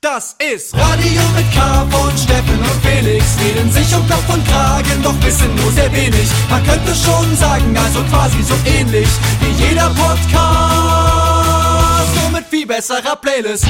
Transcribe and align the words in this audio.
Das 0.00 0.36
ist 0.38 0.76
Radio 0.76 1.20
mit 1.34 1.50
K 1.52 1.84
von 1.90 2.16
Steffen 2.16 2.56
und 2.56 2.80
Felix. 2.86 3.36
Reden 3.40 3.68
sich 3.72 3.92
um 3.96 4.06
Kopf 4.06 4.32
und 4.32 4.46
Kragen, 4.46 5.02
doch 5.02 5.20
wissen 5.24 5.52
nur 5.56 5.72
sehr 5.72 5.92
wenig. 5.92 6.28
Man 6.48 6.62
könnte 6.62 6.94
schon 6.94 7.34
sagen, 7.34 7.76
also 7.76 8.04
quasi 8.04 8.40
so 8.44 8.54
ähnlich 8.64 9.08
wie 9.40 9.50
jeder 9.64 9.90
Podcast. 9.90 10.14
Nur 12.14 12.30
mit 12.30 12.44
viel 12.48 12.64
besserer 12.64 13.16
Playlist. 13.20 13.66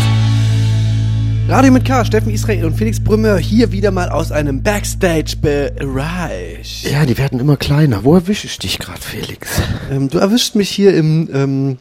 Radio 1.48 1.72
mit 1.72 1.86
K, 1.86 2.04
Steffen 2.04 2.30
Israel 2.30 2.66
und 2.66 2.76
Felix 2.76 3.02
Brümmer 3.02 3.38
hier 3.38 3.72
wieder 3.72 3.90
mal 3.90 4.10
aus 4.10 4.30
einem 4.30 4.62
Backstage-Bereich. 4.62 6.84
Ja, 6.92 7.06
die 7.06 7.16
werden 7.16 7.40
immer 7.40 7.56
kleiner. 7.56 8.04
Wo 8.04 8.14
erwische 8.14 8.48
ich 8.48 8.58
dich 8.58 8.78
gerade, 8.78 9.00
Felix? 9.00 9.48
Ähm, 9.90 10.10
du 10.10 10.18
erwischt 10.18 10.56
mich 10.56 10.68
hier 10.68 10.94
im, 10.94 11.30
ähm, 11.32 11.78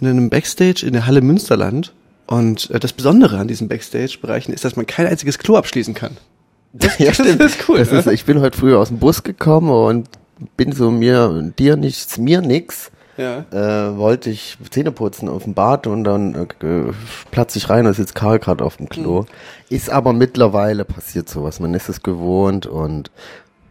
in 0.00 0.06
einem 0.06 0.30
Backstage 0.30 0.86
in 0.86 0.94
der 0.94 1.04
Halle 1.04 1.20
Münsterland. 1.20 1.92
Und 2.32 2.70
äh, 2.70 2.80
das 2.80 2.94
Besondere 2.94 3.36
an 3.36 3.46
diesen 3.46 3.68
Backstage-Bereichen 3.68 4.54
ist, 4.54 4.64
dass 4.64 4.74
man 4.74 4.86
kein 4.86 5.06
einziges 5.06 5.38
Klo 5.38 5.56
abschließen 5.56 5.92
kann. 5.92 6.16
Das, 6.72 6.98
ja, 6.98 7.10
das 7.10 7.26
ist 7.26 7.68
cool, 7.68 7.78
Das 7.78 7.92
ist, 7.92 8.06
ich 8.06 8.24
bin 8.24 8.40
heute 8.40 8.56
früh 8.56 8.74
aus 8.74 8.88
dem 8.88 8.98
Bus 8.98 9.22
gekommen 9.22 9.70
und 9.70 10.08
bin 10.56 10.72
so 10.72 10.90
mir, 10.90 11.52
dir 11.58 11.76
nichts, 11.76 12.16
mir 12.16 12.40
nix. 12.40 12.90
Ja. 13.18 13.44
Äh, 13.50 13.98
wollte 13.98 14.30
ich 14.30 14.56
Zähne 14.70 14.92
putzen 14.92 15.28
auf 15.28 15.44
dem 15.44 15.52
Bad 15.52 15.86
und 15.86 16.04
dann 16.04 16.34
äh, 16.34 16.46
platze 17.30 17.58
ich 17.58 17.68
rein 17.68 17.86
und 17.86 17.92
sitzt 17.92 18.14
Karl 18.14 18.38
gerade 18.38 18.64
auf 18.64 18.78
dem 18.78 18.88
Klo. 18.88 19.20
Mhm. 19.20 19.26
Ist 19.68 19.90
aber 19.90 20.14
mittlerweile 20.14 20.86
passiert 20.86 21.28
sowas. 21.28 21.60
Man 21.60 21.74
ist 21.74 21.90
es 21.90 22.02
gewohnt 22.02 22.64
und 22.64 23.10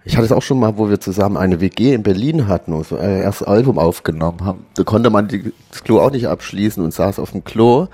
ich 0.05 0.17
hatte 0.17 0.25
es 0.25 0.31
auch 0.31 0.43
schon 0.43 0.59
mal, 0.59 0.77
wo 0.77 0.87
wir 0.87 0.99
zusammen 0.99 1.37
eine 1.37 1.61
WG 1.61 1.95
in 1.95 2.03
Berlin 2.03 2.47
hatten 2.47 2.73
und 2.73 2.85
so 2.85 2.97
ein 2.97 3.23
erstes 3.23 3.47
Album 3.47 3.79
aufgenommen 3.79 4.45
haben. 4.45 4.67
Da 4.75 4.83
konnte 4.83 5.09
man 5.09 5.27
die, 5.27 5.51
das 5.71 5.83
Klo 5.83 5.99
auch 5.99 6.11
nicht 6.11 6.27
abschließen 6.27 6.83
und 6.83 6.93
saß 6.93 7.17
auf 7.17 7.31
dem 7.31 7.43
Klo. 7.43 7.87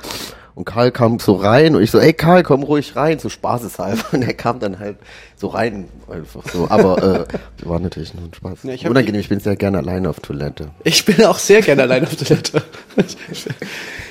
Und 0.58 0.66
Karl 0.66 0.90
kam 0.90 1.20
so 1.20 1.36
rein 1.36 1.76
und 1.76 1.84
ich 1.84 1.92
so, 1.92 2.00
ey 2.00 2.14
Karl, 2.14 2.42
komm 2.42 2.64
ruhig 2.64 2.96
rein, 2.96 3.20
so 3.20 3.30
spaßeshalber. 3.30 4.06
Und 4.14 4.24
er 4.24 4.34
kam 4.34 4.60
dann 4.60 4.80
halt 4.80 4.98
so 5.36 5.50
rein, 5.50 5.88
einfach 6.10 6.42
so. 6.52 6.66
Aber 6.72 7.28
äh, 7.28 7.28
war 7.64 7.80
natürlich 7.80 8.16
nur 8.16 8.24
ein 8.24 8.34
Spaß. 8.34 8.64
Ja, 8.64 8.74
ich 8.74 8.88
Unangenehm, 8.88 9.22
ich 9.22 9.30
bin 9.30 9.40
sehr 9.40 9.56
gerne 9.56 9.78
alleine 9.78 10.10
auf 10.10 10.20
Toilette. 10.20 10.70
Ich 10.84 11.06
bin 11.06 11.24
auch 11.26 11.38
sehr 11.38 11.62
gerne 11.62 11.84
allein 11.84 12.06
auf 12.06 12.16
Toilette. 12.16 12.64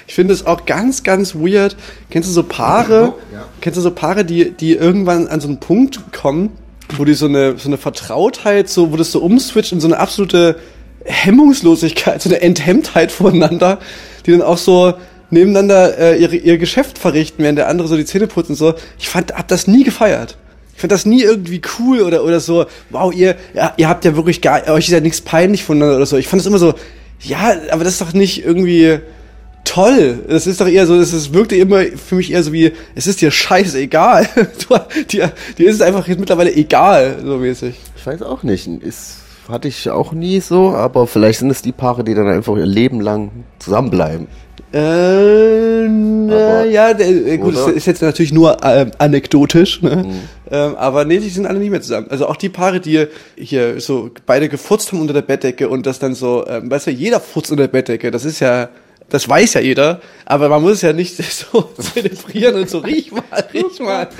Ich 0.07 0.15
finde 0.15 0.35
es 0.35 0.47
auch 0.47 0.67
ganz, 0.67 1.03
ganz 1.03 1.35
weird. 1.35 1.77
Kennst 2.11 2.29
du 2.29 2.33
so 2.33 2.45
Paare? 2.45 3.15
Kennst 3.61 3.79
du 3.79 3.81
so 3.81 3.91
Paare, 3.91 4.25
die, 4.25 4.53
die 4.53 4.75
irgendwann 4.75 5.27
an 5.27 5.41
so 5.41 5.49
einen 5.49 5.59
Punkt 5.59 6.13
kommen, 6.13 6.53
wo 6.97 7.05
die 7.05 7.15
so 7.15 7.27
eine, 7.27 7.59
so 7.59 7.69
eine 7.69 7.77
Vertrautheit, 7.77 8.69
so, 8.69 8.93
wo 8.93 8.97
das 8.97 9.11
so 9.11 9.19
umswitcht 9.19 9.73
in 9.73 9.81
so 9.81 9.89
eine 9.89 9.99
absolute 9.99 10.61
Hemmungslosigkeit, 11.07 12.23
so 12.23 12.29
eine 12.29 12.41
Enthemmtheit 12.41 13.11
voneinander, 13.11 13.81
die 14.27 14.31
dann 14.31 14.43
auch 14.43 14.59
so 14.59 14.95
nebeneinander 15.31 15.99
äh, 15.99 16.19
ihre, 16.21 16.37
ihr 16.37 16.59
Geschäft 16.59 16.99
verrichten, 16.99 17.43
während 17.43 17.59
der 17.59 17.69
andere 17.69 17.89
so 17.89 17.97
die 17.97 18.05
Zähne 18.05 18.27
putzt 18.27 18.51
und 18.51 18.57
so. 18.57 18.75
Ich 18.99 19.09
fand, 19.09 19.35
hab 19.35 19.49
das 19.49 19.67
nie 19.67 19.85
gefeiert. 19.85 20.37
Ich 20.75 20.81
fand 20.81 20.93
das 20.93 21.07
nie 21.07 21.23
irgendwie 21.23 21.63
cool 21.79 22.03
oder, 22.03 22.23
oder 22.23 22.39
so, 22.39 22.67
wow, 22.91 23.13
ihr, 23.13 23.37
ja, 23.55 23.73
ihr 23.77 23.89
habt 23.89 24.05
ja 24.05 24.15
wirklich 24.15 24.43
gar, 24.43 24.69
euch 24.69 24.87
ist 24.87 24.93
ja 24.93 25.01
nichts 25.01 25.23
peinlich 25.23 25.65
voneinander 25.65 25.97
oder 25.97 26.07
so. 26.07 26.19
Ich 26.19 26.29
fand 26.29 26.41
das 26.41 26.47
immer 26.47 26.59
so, 26.59 26.75
ja, 27.21 27.55
aber 27.71 27.83
das 27.83 27.95
ist 27.95 28.03
doch 28.03 28.13
nicht 28.13 28.45
irgendwie 28.45 28.99
toll. 29.65 30.25
Es 30.29 30.47
ist 30.47 30.61
doch 30.61 30.69
eher 30.69 30.87
so, 30.87 30.95
es 30.95 31.13
ist, 31.13 31.35
wirkte 31.35 31.57
immer 31.57 31.83
für 31.83 32.17
mich 32.17 32.31
eher 32.31 32.43
so 32.43 32.53
wie, 32.53 32.73
es 32.95 33.07
ist 33.07 33.21
dir 33.21 33.31
scheißegal. 33.31 34.29
Du, 34.69 34.77
dir, 35.11 35.33
dir 35.59 35.69
ist 35.69 35.77
es 35.77 35.81
einfach 35.81 36.07
jetzt 36.09 36.21
mittlerweile 36.21 36.55
egal, 36.55 37.19
so 37.25 37.39
mäßig. 37.39 37.75
Ich 37.97 38.07
weiß 38.07 38.23
auch 38.23 38.43
nicht. 38.43 38.67
Ist, 38.67 39.17
hatte 39.49 39.69
ich 39.69 39.91
auch 39.91 40.13
nie 40.13 40.41
so, 40.41 40.71
aber 40.71 41.07
vielleicht 41.07 41.41
sind 41.41 41.51
es 41.51 41.63
die 41.63 41.73
Paare, 41.73 42.05
die 42.05 42.15
dann 42.15 42.29
einfach 42.29 42.57
ihr 42.57 42.67
Leben 42.67 43.01
lang 43.01 43.31
zusammenbleiben. 43.59 44.29
Äh, 44.77 45.89
na, 45.89 46.65
ja, 46.65 46.93
der, 46.93 47.09
äh, 47.09 47.39
gut, 47.39 47.55
Oder? 47.55 47.67
das 47.67 47.77
ist 47.77 47.87
jetzt 47.87 48.03
natürlich 48.03 48.33
nur 48.33 48.59
ähm, 48.63 48.91
anekdotisch, 48.99 49.81
ne? 49.81 50.05
Ähm, 50.51 50.75
aber 50.77 51.07
nee, 51.07 51.19
die 51.19 51.31
sind 51.31 51.47
alle 51.47 51.59
nicht 51.59 51.71
mehr 51.71 51.81
zusammen. 51.81 52.09
Also 52.11 52.27
auch 52.27 52.37
die 52.37 52.51
Paare, 52.51 52.79
die 52.79 53.07
hier 53.37 53.81
so 53.81 54.11
beide 54.27 54.51
gefurzt 54.51 54.93
haben 54.93 55.01
unter 55.01 55.15
der 55.15 55.23
Bettdecke 55.23 55.71
und 55.71 55.87
das 55.87 55.99
dann 55.99 56.15
so, 56.15 56.47
ähm, 56.47 56.71
weißt 56.71 56.89
du, 56.89 56.91
jeder 56.91 57.21
furzt 57.21 57.51
unter 57.51 57.63
der 57.63 57.73
Bettdecke, 57.73 58.11
das 58.11 58.27
ist 58.27 58.41
ja, 58.41 58.69
das 59.09 59.27
weiß 59.27 59.55
ja 59.55 59.63
jeder, 59.63 60.03
aber 60.27 60.51
man 60.51 60.61
muss 60.61 60.73
es 60.73 60.83
ja 60.83 60.93
nicht 60.93 61.17
so 61.17 61.71
zelebrieren 61.79 62.57
und 62.57 62.69
so, 62.69 62.81
riech 62.81 63.13
mal, 63.13 63.25
riech 63.55 63.81
mal. 63.81 64.09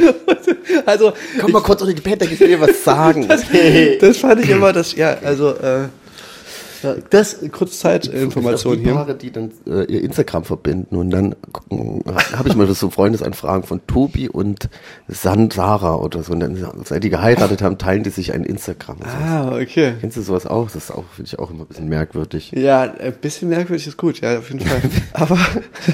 Also, 0.85 1.13
Komm 1.41 1.53
mal 1.53 1.63
kurz 1.63 1.83
unter 1.83 1.95
die 1.95 2.01
Pette, 2.01 2.25
ich 2.25 2.41
will 2.41 2.49
dir 2.49 2.61
was 2.61 2.83
sagen. 2.83 3.29
das 4.01 4.17
fand 4.17 4.43
ich 4.43 4.51
immer, 4.51 4.73
das, 4.73 4.97
ja, 4.97 5.17
also, 5.23 5.51
äh, 5.51 5.89
das, 7.11 7.39
Kurzzeitinformation 7.51 8.79
die 8.79 8.85
hier. 8.85 8.95
Paare, 8.95 9.15
die 9.15 9.31
dann 9.31 9.51
äh, 9.67 9.85
ihr 9.85 10.03
Instagram 10.03 10.45
verbinden 10.45 10.97
und 10.97 11.11
dann 11.11 11.35
habe 11.71 12.49
ich 12.49 12.57
mal 12.57 12.67
so 12.73 12.91
Freundesanfragen 12.91 13.65
von 13.65 13.87
Tobi 13.87 14.29
und 14.29 14.69
San 15.09 15.51
Sarah 15.51 15.97
oder 15.97 16.23
so. 16.23 16.33
Und 16.33 16.41
dann, 16.41 16.67
seit 16.85 17.05
die 17.05 17.11
geheiratet 17.11 17.63
haben, 17.63 17.79
teilen 17.79 18.03
die 18.03 18.11
sich 18.11 18.33
ein 18.33 18.45
Instagram. 18.45 18.99
Ah, 19.03 19.57
okay. 19.61 19.95
Kennst 20.01 20.17
du 20.17 20.23
sowas 20.23 20.47
auch? 20.47 20.67
Das 20.67 20.77
ist 20.77 20.91
auch, 20.91 21.05
finde 21.15 21.29
ich 21.29 21.39
auch 21.39 21.51
immer 21.51 21.65
ein 21.65 21.67
bisschen 21.67 21.89
merkwürdig. 21.89 22.53
Ja, 22.53 22.83
ein 22.83 23.15
bisschen 23.15 23.49
merkwürdig 23.49 23.87
ist 23.87 23.97
gut, 23.97 24.21
ja, 24.21 24.39
auf 24.39 24.51
jeden 24.51 24.65
Fall. 24.65 24.81
Aber 25.13 25.39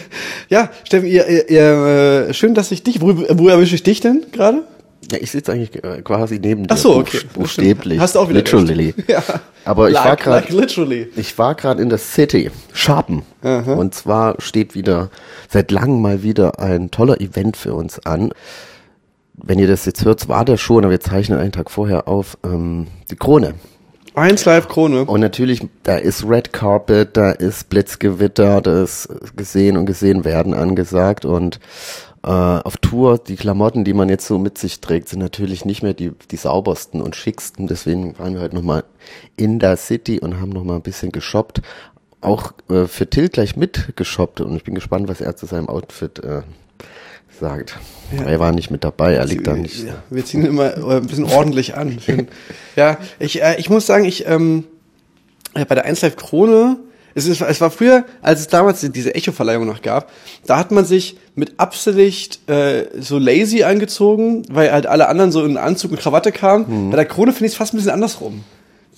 ja, 0.49 0.71
Steffen, 0.85 1.09
ihr, 1.09 1.29
ihr, 1.29 1.51
ihr, 1.51 2.27
äh, 2.29 2.35
schön, 2.35 2.55
dass 2.55 2.71
ich 2.73 2.83
dich. 2.83 3.01
Wo, 3.01 3.17
wo 3.17 3.49
erwische 3.49 3.75
ich 3.75 3.83
dich 3.83 4.01
denn 4.01 4.27
gerade? 4.33 4.63
Ja, 5.13 5.19
ich 5.21 5.31
sitze 5.31 5.53
eigentlich 5.53 5.85
äh, 5.85 6.03
quasi 6.03 6.39
neben 6.41 6.63
dir. 6.67 6.75
Ach 6.75 6.77
so, 6.79 6.97
okay. 6.97 7.19
buch- 7.19 7.33
Buchstäblich. 7.43 8.01
Hast 8.01 8.15
du 8.15 8.21
auch 8.21 8.29
wieder 8.29 8.39
Literally. 8.41 8.95
Ja. 9.07 9.23
Aber 9.65 9.89
ich 9.89 9.95
like, 9.95 10.05
war 10.05 10.17
gerade 10.17 10.37
like 10.47 10.51
literally. 10.51 11.09
Ich 11.17 11.39
war 11.39 11.55
gerade 11.55 11.81
in 11.83 11.89
der 11.89 11.99
City, 11.99 12.51
Sharpen. 12.73 13.23
Und 13.43 13.95
zwar 13.95 14.37
steht 14.41 14.75
wieder 14.75 15.11
seit 15.49 15.71
langem 15.71 16.01
mal 16.03 16.23
wieder 16.23 16.59
ein 16.59 16.91
toller 16.91 17.21
Event 17.21 17.57
für 17.57 17.75
uns 17.75 17.99
an. 18.07 18.33
Wenn 19.35 19.59
ihr 19.59 19.69
das 19.69 19.85
jetzt 19.87 20.05
hört, 20.05 20.29
war 20.29 20.45
der 20.45 20.57
schon, 20.57 20.85
aber 20.85 20.91
wir 20.91 21.01
zeichnen 21.01 21.39
einen 21.39 21.53
Tag 21.53 21.71
vorher 21.71 22.09
auf, 22.09 22.39
ähm, 22.45 22.87
die 23.11 23.17
Krone. 23.17 23.55
Eins 24.15 24.45
live 24.45 24.69
Krone. 24.69 25.05
Und 25.07 25.21
natürlich, 25.21 25.67
da 25.85 25.97
ist 25.97 26.25
Red 26.29 26.53
Carpet, 26.53 27.17
da 27.17 27.31
ist 27.31 27.69
Blitzgewitter, 27.71 28.61
da 28.61 28.83
ist 28.83 29.09
gesehen 29.37 29.77
und 29.77 29.87
gesehen 29.87 30.25
werden 30.25 30.53
angesagt 30.55 31.25
und 31.25 31.61
äh, 32.25 32.29
auf 32.29 32.77
Tour, 32.77 33.19
die 33.19 33.37
Klamotten, 33.37 33.85
die 33.85 33.95
man 33.95 34.09
jetzt 34.09 34.27
so 34.27 34.39
mit 34.39 34.57
sich 34.59 34.81
trägt, 34.81 35.09
sind 35.09 35.19
natürlich 35.19 35.65
nicht 35.65 35.83
mehr 35.83 35.95
die, 35.95 36.13
die 36.31 36.37
saubersten 36.37 37.01
und 37.01 37.17
schicksten. 37.17 37.67
Deswegen 37.67 38.19
waren 38.19 38.35
wir 38.35 38.41
heute 38.41 38.55
nochmal 38.55 38.85
in 39.37 39.59
der 39.59 39.77
City 39.77 40.21
und 40.21 40.41
haben 40.41 40.51
nochmal 40.51 40.77
ein 40.77 40.83
bisschen 40.83 41.11
geshoppt. 41.11 41.63
Auch 42.21 42.53
äh, 42.71 42.87
für 42.87 43.11
Till 43.11 43.29
gleich 43.29 43.57
mitgeshoppt 43.57 44.41
und 44.41 44.57
ich 44.57 44.63
bin 44.63 44.75
gespannt, 44.75 45.09
was 45.09 45.21
er 45.21 45.35
zu 45.35 45.47
seinem 45.47 45.69
Outfit 45.69 46.21
äh, 46.21 46.43
sagt. 47.41 47.79
Er 48.13 48.39
war 48.39 48.53
nicht 48.53 48.71
mit 48.71 48.85
dabei, 48.85 49.15
er 49.15 49.25
liegt 49.25 49.47
da 49.47 49.55
nicht. 49.55 49.85
Ja, 49.85 49.95
wir 50.11 50.25
ziehen 50.25 50.45
immer 50.45 50.77
äh, 50.77 50.97
ein 50.99 51.07
bisschen 51.07 51.25
ordentlich 51.25 51.77
an. 51.77 51.99
Ja, 52.77 52.97
ich, 53.19 53.43
äh, 53.43 53.57
ich 53.59 53.69
muss 53.69 53.85
sagen, 53.85 54.07
ich 54.07 54.27
ähm, 54.27 54.65
äh, 55.55 55.67
bei 55.67 55.75
der 55.75 55.85
1 55.85 56.01
Live 56.01 56.17
Krone, 56.17 56.79
es, 57.15 57.27
ist, 57.27 57.41
es 57.41 57.61
war 57.61 57.71
früher, 57.71 58.05
als 58.23 58.41
es 58.41 58.49
damals 58.49 58.81
diese 58.81 59.15
Echo-Verleihung 59.15 59.67
noch 59.67 59.83
gab, 59.83 60.11
da 60.47 60.59
hat 60.59 60.71
man 60.71 60.85
sich 60.85 61.17
mit 61.35 61.59
Absicht 61.59 62.49
äh, 62.49 62.85
so 63.01 63.19
lazy 63.19 63.63
angezogen, 63.63 64.43
weil 64.51 64.71
halt 64.73 64.87
alle 64.87 65.09
anderen 65.09 65.33
so 65.33 65.45
in 65.45 65.57
Anzug 65.57 65.91
und 65.93 66.01
Krawatte 66.01 66.33
kamen. 66.33 66.91
Bei 66.91 66.97
der 66.97 67.07
Krone 67.07 67.33
finde 67.33 67.47
ich 67.47 67.53
es 67.53 67.57
fast 67.59 67.75
ein 67.75 67.77
bisschen 67.79 67.93
andersrum. 67.93 68.45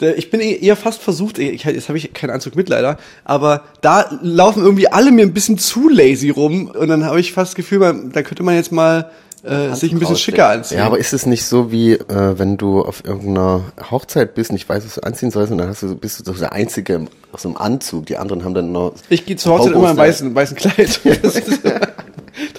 Äh, 0.01 0.13
Ich 0.15 0.31
bin 0.31 0.41
eh- 0.41 0.57
eher 0.57 0.77
fast 0.77 1.01
versucht, 1.03 1.39
ich, 1.39 1.65
jetzt 1.65 1.89
habe 1.89 1.99
ich 1.99 2.13
keinen 2.13 2.31
Anzug 2.31 2.57
mit 2.57 2.69
leider, 2.69 2.99
aber 3.25 3.63
da 3.81 4.19
laufen 4.23 4.63
irgendwie 4.65 4.89
alle 4.89 5.13
mir 5.13 5.23
ein 5.23 5.33
bisschen 5.35 5.59
zu 5.59 5.89
lazy 5.89 6.31
rum 6.31 6.67
und 6.69 6.89
dann 6.89 7.05
habe 7.05 7.21
ich 7.21 7.33
fast 7.33 7.53
das 7.53 7.55
Gefühl, 7.57 8.11
da 8.13 8.23
könnte 8.23 8.43
man 8.43 8.55
jetzt 8.57 8.73
mal 8.73 9.11
äh, 9.45 9.75
sich 9.75 9.93
ein 9.93 9.99
bisschen 9.99 10.17
schicker 10.17 10.49
anziehen. 10.49 10.79
Ja, 10.79 10.87
aber 10.87 10.99
ist 10.99 11.13
es 11.13 11.27
nicht 11.27 11.45
so 11.45 11.71
wie, 11.71 11.93
äh, 11.93 12.39
wenn 12.39 12.57
du 12.57 12.83
auf 12.83 13.05
irgendeiner 13.05 13.63
Hochzeit 13.91 14.35
bist, 14.35 14.53
nicht 14.53 14.69
weißt, 14.69 14.87
was 14.87 14.95
du 14.95 15.03
anziehen 15.03 15.31
sollst, 15.31 15.53
und 15.53 15.59
dann 15.59 15.69
hast 15.69 15.83
du, 15.83 15.95
bist 15.95 16.21
du 16.21 16.25
so 16.25 16.33
der 16.39 16.53
Einzige 16.53 16.95
im, 16.95 17.09
aus 17.33 17.43
so 17.43 17.49
einem 17.49 17.57
Anzug, 17.59 18.07
die 18.07 18.17
anderen 18.17 18.45
haben 18.45 18.55
dann 18.55 18.73
noch... 18.73 18.95
Ich 19.09 19.27
gehe 19.27 19.37
zur 19.37 19.59
Hochzeit 19.59 19.75
immer 19.75 19.91
im 19.91 19.97
weißen, 19.97 20.35
weißen 20.35 20.57
Kleid. 20.57 21.01
Das 21.23 21.37
ist, 21.37 21.61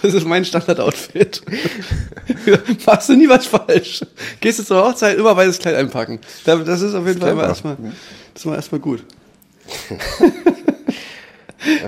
das 0.01 0.13
ist 0.13 0.25
mein 0.25 0.45
Standardoutfit. 0.45 1.41
Machst 2.85 3.09
du 3.09 3.15
nie 3.15 3.27
was 3.27 3.45
falsch. 3.47 4.05
Gehst 4.39 4.59
du 4.59 4.63
zur 4.63 4.85
Hochzeit, 4.85 5.17
immer 5.17 5.35
weißes 5.35 5.59
Kleid 5.59 5.75
einpacken. 5.75 6.19
Da- 6.45 6.55
Das 6.57 6.81
ist 6.81 6.93
auf 6.95 7.05
jeden 7.05 7.19
Fall 7.19 7.31
immer 7.31 7.43
erstmal, 7.43 7.75
das 8.33 8.41
ist 8.41 8.45
mal 8.45 8.55
erstmal 8.55 8.79
gut. 8.79 9.03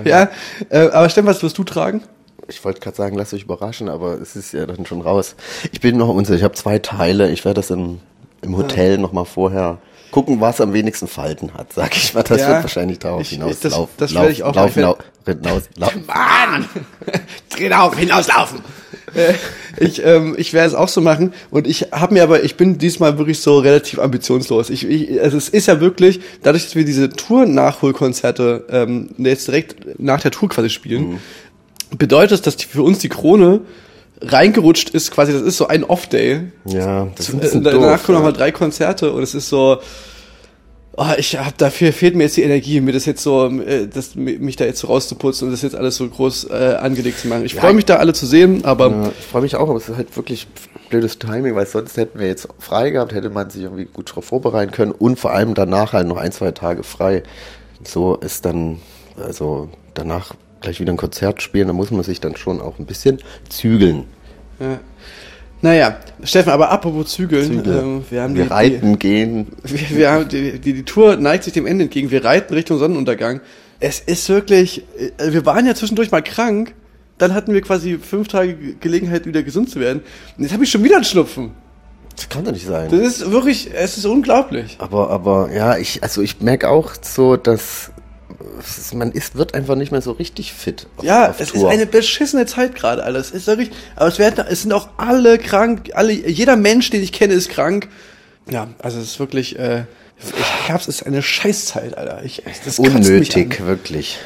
ja, 0.04 0.28
äh, 0.70 0.88
aber 0.88 1.08
Steffen, 1.08 1.28
was 1.28 1.42
wirst 1.42 1.58
du 1.58 1.64
tragen? 1.64 2.02
Ich 2.48 2.64
wollte 2.64 2.80
gerade 2.80 2.96
sagen, 2.96 3.16
lasst 3.16 3.34
euch 3.34 3.42
überraschen, 3.42 3.88
aber 3.88 4.14
es 4.20 4.34
ist 4.34 4.52
ja 4.52 4.64
dann 4.66 4.86
schon 4.86 5.02
raus. 5.02 5.36
Ich 5.70 5.80
bin 5.80 5.96
noch 5.98 6.08
unsicher, 6.08 6.36
ich 6.36 6.42
habe 6.42 6.54
zwei 6.54 6.78
Teile, 6.78 7.30
ich 7.30 7.44
werde 7.44 7.56
das 7.60 7.70
im, 7.70 8.00
im 8.42 8.56
Hotel 8.56 8.96
noch 8.96 9.08
nochmal 9.08 9.26
vorher 9.26 9.78
gucken, 10.10 10.40
was 10.40 10.58
am 10.62 10.72
wenigsten 10.72 11.06
Falten 11.08 11.52
hat, 11.52 11.74
sag 11.74 11.94
ich 11.94 12.14
mal. 12.14 12.22
Das 12.22 12.40
Ja, 12.40 12.48
wird 12.48 12.62
wahrscheinlich 12.62 12.98
darauf 12.98 13.20
ich- 13.20 13.28
hinaus 13.30 13.60
das- 13.60 13.72
lauf- 13.74 13.90
das 13.98 14.12
lauf- 14.12 14.22
werde 14.22 14.32
ich 14.32 14.42
auch- 14.42 14.54
laufen, 14.54 14.70
ich 14.70 14.76
werd- 15.26 15.44
lau- 15.44 15.50
hinaus, 15.50 15.62
lau- 15.76 15.90
Mann! 16.06 16.64
Dreh 17.50 17.70
auf, 17.74 17.98
hinauslaufen! 17.98 18.60
Äh, 19.14 19.34
ich 19.78 20.02
ähm, 20.04 20.34
ich 20.38 20.52
werde 20.54 20.68
es 20.68 20.74
auch 20.74 20.88
so 20.88 21.00
machen 21.02 21.32
und 21.50 21.66
ich 21.66 21.88
habe 21.92 22.14
mir 22.14 22.22
aber, 22.22 22.42
ich 22.44 22.56
bin 22.56 22.78
diesmal 22.78 23.16
wirklich 23.18 23.40
so 23.40 23.58
relativ 23.58 23.98
ambitionslos. 23.98 24.70
Ich, 24.70 24.86
ich, 24.88 25.20
also 25.20 25.36
es 25.36 25.48
ist 25.50 25.66
ja 25.66 25.80
wirklich, 25.80 26.20
dadurch, 26.42 26.64
dass 26.64 26.74
wir 26.74 26.84
diese 26.86 27.10
Tour-Nachholkonzerte 27.10 28.64
ähm, 28.70 29.10
jetzt 29.18 29.46
direkt 29.48 29.98
nach 30.00 30.20
der 30.20 30.30
Tour 30.30 30.48
quasi 30.48 30.70
spielen, 30.70 31.20
bedeutet 31.96 32.32
das, 32.32 32.42
dass 32.42 32.56
die, 32.56 32.66
für 32.66 32.82
uns 32.82 32.98
die 32.98 33.08
Krone 33.08 33.60
reingerutscht 34.20 34.90
ist, 34.90 35.10
quasi, 35.10 35.32
das 35.32 35.42
ist 35.42 35.56
so 35.56 35.68
ein 35.68 35.84
Off-Day. 35.84 36.42
Ja, 36.64 37.08
das 37.16 37.28
ist 37.28 37.34
ein 37.34 37.40
bisschen 37.40 37.64
Danach 37.64 37.98
doof, 37.98 38.06
kommen 38.06 38.18
ja. 38.18 38.24
nochmal 38.24 38.32
drei 38.32 38.52
Konzerte 38.52 39.12
und 39.12 39.22
es 39.22 39.34
ist 39.34 39.48
so, 39.48 39.78
oh, 40.96 41.06
ich 41.16 41.38
hab 41.38 41.56
dafür 41.56 41.92
fehlt 41.92 42.16
mir 42.16 42.24
jetzt 42.24 42.36
die 42.36 42.42
Energie, 42.42 42.80
mir 42.80 42.92
das 42.92 43.06
jetzt 43.06 43.22
so, 43.22 43.46
äh, 43.46 43.86
das, 43.86 44.16
mich 44.16 44.56
da 44.56 44.64
jetzt 44.64 44.80
so 44.80 44.88
rauszuputzen 44.88 45.46
und 45.46 45.52
das 45.52 45.62
jetzt 45.62 45.76
alles 45.76 45.96
so 45.96 46.08
groß 46.08 46.50
äh, 46.50 46.76
angelegt 46.80 47.20
zu 47.20 47.28
machen. 47.28 47.44
Ich 47.44 47.54
freue 47.54 47.72
mich 47.72 47.84
da 47.84 47.96
alle 47.96 48.12
zu 48.12 48.26
sehen, 48.26 48.64
aber 48.64 48.90
Ja, 48.90 49.12
ich 49.18 49.26
freue 49.26 49.42
mich 49.42 49.54
auch, 49.54 49.68
aber 49.68 49.78
es 49.78 49.88
ist 49.88 49.96
halt 49.96 50.16
wirklich 50.16 50.48
blödes 50.90 51.18
Timing, 51.18 51.54
weil 51.54 51.66
sonst 51.66 51.96
hätten 51.96 52.18
wir 52.18 52.26
jetzt 52.26 52.48
frei 52.58 52.90
gehabt, 52.90 53.12
hätte 53.12 53.30
man 53.30 53.48
sich 53.50 53.62
irgendwie 53.62 53.84
gut 53.84 54.14
drauf 54.14 54.24
vorbereiten 54.24 54.72
können 54.72 54.92
und 54.92 55.18
vor 55.18 55.32
allem 55.32 55.54
danach 55.54 55.92
halt 55.92 56.08
noch 56.08 56.16
ein, 56.16 56.32
zwei 56.32 56.50
Tage 56.50 56.82
frei. 56.82 57.22
So 57.84 58.16
ist 58.16 58.44
dann, 58.44 58.80
also 59.16 59.68
danach 59.94 60.34
gleich 60.60 60.80
wieder 60.80 60.92
ein 60.92 60.96
Konzert 60.96 61.42
spielen, 61.42 61.68
da 61.68 61.72
muss 61.72 61.90
man 61.90 62.02
sich 62.02 62.20
dann 62.20 62.36
schon 62.36 62.60
auch 62.60 62.78
ein 62.78 62.86
bisschen 62.86 63.18
zügeln. 63.48 64.04
ja. 64.60 64.80
naja, 65.62 65.98
Steffen, 66.22 66.50
aber 66.50 66.70
apropos 66.70 67.12
Zügeln, 67.12 67.46
Zügel. 67.46 67.78
ähm, 67.78 68.04
wir 68.10 68.22
haben 68.22 68.34
wir 68.34 68.44
die, 68.44 68.50
reiten, 68.50 68.98
gehen. 68.98 69.46
Die, 69.64 69.72
wir, 69.72 69.96
wir 69.96 70.10
haben 70.10 70.28
die, 70.28 70.58
die, 70.58 70.72
die 70.72 70.82
Tour 70.84 71.16
neigt 71.16 71.44
sich 71.44 71.52
dem 71.52 71.66
Ende 71.66 71.84
entgegen, 71.84 72.10
wir 72.10 72.24
reiten 72.24 72.54
Richtung 72.54 72.78
Sonnenuntergang. 72.78 73.40
Es 73.80 74.00
ist 74.00 74.28
wirklich, 74.28 74.84
äh, 75.18 75.32
wir 75.32 75.46
waren 75.46 75.66
ja 75.66 75.74
zwischendurch 75.74 76.10
mal 76.10 76.22
krank, 76.22 76.74
dann 77.18 77.34
hatten 77.34 77.52
wir 77.52 77.60
quasi 77.62 77.98
fünf 77.98 78.28
Tage 78.28 78.54
Gelegenheit, 78.80 79.26
wieder 79.26 79.42
gesund 79.42 79.70
zu 79.70 79.80
werden. 79.80 80.02
Und 80.36 80.44
jetzt 80.44 80.52
habe 80.52 80.64
ich 80.64 80.70
schon 80.70 80.84
wieder 80.84 80.96
einen 80.96 81.04
Schnupfen. 81.04 81.52
Das 82.18 82.28
kann 82.28 82.44
doch 82.44 82.50
nicht 82.50 82.66
sein. 82.66 82.90
Das 82.90 83.00
ist 83.00 83.30
wirklich, 83.30 83.70
es 83.72 83.96
ist 83.96 84.04
unglaublich. 84.04 84.76
Aber, 84.80 85.10
aber 85.10 85.52
ja, 85.52 85.76
ich, 85.76 86.02
also 86.02 86.20
ich 86.20 86.40
merke 86.40 86.68
auch 86.68 86.94
so, 87.00 87.36
dass 87.36 87.92
ist, 88.78 88.94
man 88.94 89.12
ist, 89.12 89.34
wird 89.36 89.54
einfach 89.54 89.74
nicht 89.74 89.90
mehr 89.92 90.00
so 90.02 90.12
richtig 90.12 90.52
fit. 90.52 90.86
Auf, 90.96 91.04
Ja, 91.04 91.30
auf 91.30 91.40
es 91.40 91.48
Tour. 91.48 91.68
ist 91.68 91.74
eine 91.74 91.86
beschissene 91.86 92.46
Zeit 92.46 92.74
gerade 92.74 93.02
alles. 93.02 93.28
Es 93.28 93.34
ist 93.42 93.46
wirklich, 93.46 93.70
aber 93.96 94.06
es 94.08 94.18
werden, 94.18 94.44
es 94.48 94.62
sind 94.62 94.72
auch 94.72 94.88
alle 94.96 95.38
krank, 95.38 95.90
alle, 95.94 96.12
jeder 96.12 96.56
Mensch, 96.56 96.90
den 96.90 97.02
ich 97.02 97.12
kenne, 97.12 97.34
ist 97.34 97.50
krank. 97.50 97.88
Ja, 98.48 98.68
also 98.78 98.98
es 98.98 99.04
ist 99.06 99.18
wirklich, 99.20 99.58
äh, 99.58 99.84
Herbst 100.66 100.88
ist 100.88 101.04
eine 101.04 101.22
Scheißzeit, 101.22 101.96
Alter. 101.96 102.22
Ich, 102.24 102.42
das 102.64 102.78
Unnötig, 102.78 103.64
wirklich. 103.64 104.18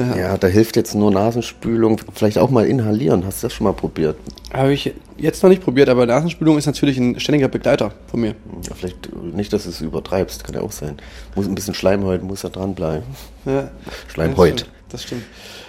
Ja. 0.00 0.16
Ja. 0.16 0.36
da 0.38 0.46
hilft 0.46 0.76
jetzt 0.76 0.94
nur 0.94 1.10
Nasenspülung, 1.10 2.00
vielleicht 2.14 2.38
auch 2.38 2.50
mal 2.50 2.66
inhalieren. 2.66 3.24
Hast 3.24 3.42
du 3.42 3.46
das 3.46 3.54
schon 3.54 3.64
mal 3.64 3.72
probiert? 3.72 4.16
Habe 4.52 4.72
ich 4.72 4.92
jetzt 5.16 5.42
noch 5.42 5.50
nicht 5.50 5.62
probiert, 5.62 5.88
aber 5.88 6.06
Nasenspülung 6.06 6.58
ist 6.58 6.66
natürlich 6.66 6.98
ein 6.98 7.20
ständiger 7.20 7.48
Begleiter 7.48 7.92
von 8.08 8.20
mir. 8.20 8.34
Ja, 8.68 8.74
vielleicht 8.74 9.10
nicht, 9.34 9.52
dass 9.52 9.64
du 9.64 9.70
es 9.70 9.80
übertreibst, 9.80 10.44
kann 10.44 10.54
ja 10.54 10.62
auch 10.62 10.72
sein. 10.72 10.96
Muss 11.34 11.46
ein 11.46 11.54
bisschen 11.54 11.74
Schleimhäut, 11.74 12.22
muss 12.22 12.40
da 12.42 12.48
dranbleiben. 12.48 13.04
Ja, 13.44 13.70
Schleimhäut. 14.08 14.66
Das 14.90 15.02
stimmt. 15.04 15.22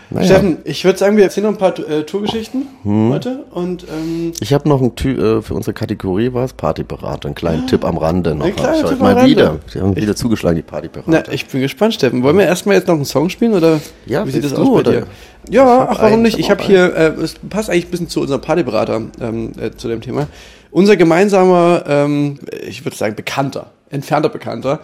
Naja. 0.10 0.26
Steffen, 0.26 0.58
ich 0.66 0.84
würde 0.84 1.00
sagen, 1.00 1.16
wir 1.16 1.24
erzählen 1.24 1.46
noch 1.46 1.54
ein 1.54 1.58
paar 1.58 1.78
äh, 1.80 2.04
Tourgeschichten 2.04 2.68
Hm. 2.84 3.12
heute 3.14 3.46
und 3.52 3.84
ähm, 3.90 4.34
Ich 4.42 4.52
habe 4.54 4.68
noch 4.68 4.82
ein 4.82 4.94
Tü 4.96 5.12
äh, 5.38 5.42
für 5.42 5.54
unsere 5.54 5.74
Kategorie 5.74 6.34
war 6.34 6.44
es 6.44 6.52
Partyberater, 6.52 7.28
einen 7.28 7.36
kleinen 7.36 7.66
Tipp 7.68 7.86
am 7.86 7.98
Rande 7.98 8.36
noch. 8.36 8.46
Ein 8.46 8.56
kleiner 8.56 8.78
Hab 8.80 8.84
ich 8.84 8.90
Tipp 8.90 9.00
mal 9.00 9.14
Rande. 9.14 9.30
wieder. 9.32 9.60
Sie 9.72 9.80
haben 9.80 9.96
wieder 9.96 10.14
zugeschlagen, 10.16 10.58
die 10.58 10.64
Partyberater. 10.64 11.10
na, 11.28 11.34
ich 11.34 11.46
bin 11.46 11.62
gespannt, 11.62 11.94
Steffen. 11.94 12.24
Wollen 12.24 12.38
wir 12.38 12.46
erstmal 12.46 12.76
jetzt 12.76 12.88
noch 12.90 12.96
einen 12.96 13.06
Song 13.06 13.30
spielen 13.30 13.54
oder 13.54 13.80
Ja, 14.06 14.28
wie 14.28 14.32
sieht 14.32 14.44
das 14.44 14.54
aus 14.54 14.68
bei 14.68 14.74
oder? 14.74 14.92
dir? 14.92 15.08
Ja, 15.50 15.64
Ich 15.64 15.80
hab 15.82 15.90
ach 15.92 15.98
warum 16.00 16.14
einen, 16.14 16.22
nicht? 16.24 16.34
ich 16.34 16.46
Ich 16.46 16.52
hab 16.52 16.60
habe 16.60 16.66
auch 16.66 16.68
hier, 16.68 16.96
äh, 17.20 17.22
es 17.22 17.36
passt 17.50 17.70
eigentlich 17.70 17.86
ein 17.86 17.92
bisschen 17.92 18.10
zu 18.10 18.20
unserem 18.20 18.42
Partyberater 18.42 19.02
ähm, 19.22 19.52
äh, 19.62 19.72
zu 19.72 19.88
dem 19.88 20.02
Thema. 20.02 20.28
Unser 20.72 20.98
gemeinsamer, 20.98 21.84
ähm, 21.88 22.38
ich 22.68 22.84
würde 22.84 22.98
sagen 22.98 23.16
Bekannter, 23.16 23.68
entfernter 23.90 24.30
Bekannter, 24.30 24.80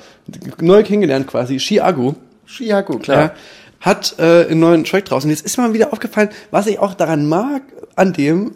neu 0.62 0.83
kennengelernt 0.83 1.28
quasi, 1.28 1.57
Chiago. 1.60 2.16
Chiago, 2.45 2.98
Ja, 3.06 3.31
hat 3.80 4.16
äh, 4.20 4.48
einen 4.48 4.60
neuen 4.60 4.84
Track 4.84 5.06
draußen. 5.06 5.30
Jetzt 5.30 5.46
ist 5.46 5.58
mir 5.58 5.68
mal 5.68 5.74
wieder 5.74 5.94
aufgefallen, 5.94 6.30
was 6.52 6.68
ich 6.68 6.80
auch 6.80 6.94
daran 6.94 7.28
mag, 7.28 7.62
an 7.96 8.14
dem, 8.14 8.52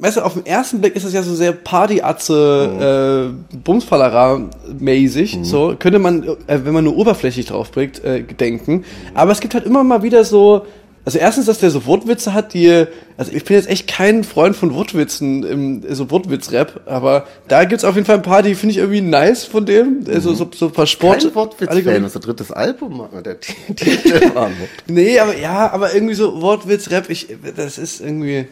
weißt 0.00 0.16
du, 0.16 0.22
auf 0.22 0.34
den 0.34 0.46
ersten 0.46 0.80
Blick 0.80 0.96
ist 0.96 1.04
es 1.04 1.12
ja 1.12 1.22
so 1.22 1.34
sehr 1.34 1.52
Partyatze, 1.52 3.32
äh, 3.52 3.56
Bumsfallera-mäßig. 3.56 5.44
So 5.44 5.74
könnte 5.78 5.98
man, 5.98 6.22
äh, 6.46 6.60
wenn 6.64 6.72
man 6.72 6.84
nur 6.84 6.96
oberflächlich 6.96 7.46
draufblickt, 7.46 8.02
äh, 8.04 8.22
denken. 8.22 8.84
Aber 9.14 9.32
es 9.32 9.40
gibt 9.40 9.54
halt 9.54 9.66
immer 9.66 9.84
mal 9.84 10.02
wieder 10.02 10.24
so, 10.24 10.66
also 11.04 11.18
erstens, 11.18 11.46
dass 11.46 11.58
der 11.58 11.70
so 11.70 11.86
Wortwitze 11.86 12.34
hat, 12.34 12.52
die, 12.52 12.86
also 13.16 13.32
ich 13.32 13.44
bin 13.44 13.56
jetzt 13.56 13.68
echt 13.68 13.88
kein 13.88 14.22
Freund 14.22 14.54
von 14.54 14.74
Wortwitzen, 14.74 15.44
im, 15.44 15.94
so 15.94 16.10
Wortwitz-Rap, 16.10 16.82
aber 16.86 17.26
da 17.48 17.64
gibt's 17.64 17.84
auf 17.84 17.94
jeden 17.94 18.06
Fall 18.06 18.16
ein 18.16 18.22
paar, 18.22 18.42
die 18.42 18.54
finde 18.54 18.72
ich 18.72 18.78
irgendwie 18.78 19.00
nice 19.00 19.44
von 19.44 19.64
dem. 19.64 20.04
Also 20.06 20.34
so, 20.34 20.50
so 20.54 20.66
ein 20.66 20.72
paar 20.72 20.86
Sport. 20.86 21.22
Kein 21.22 21.34
Wortwitz-Fan, 21.34 22.02
das 22.02 22.14
ist 22.14 22.26
drittes 22.26 22.52
Album, 22.52 23.08
der 23.24 23.40
Titel 23.40 24.34
war 24.34 24.50
Nee, 24.88 25.18
aber 25.18 25.36
ja, 25.36 25.70
aber 25.72 25.94
irgendwie 25.94 26.14
so 26.14 26.40
Wortwitz, 26.42 26.90
Rap, 26.90 27.08
ich, 27.08 27.28
das 27.56 27.78
ist 27.78 28.00
irgendwie 28.00 28.46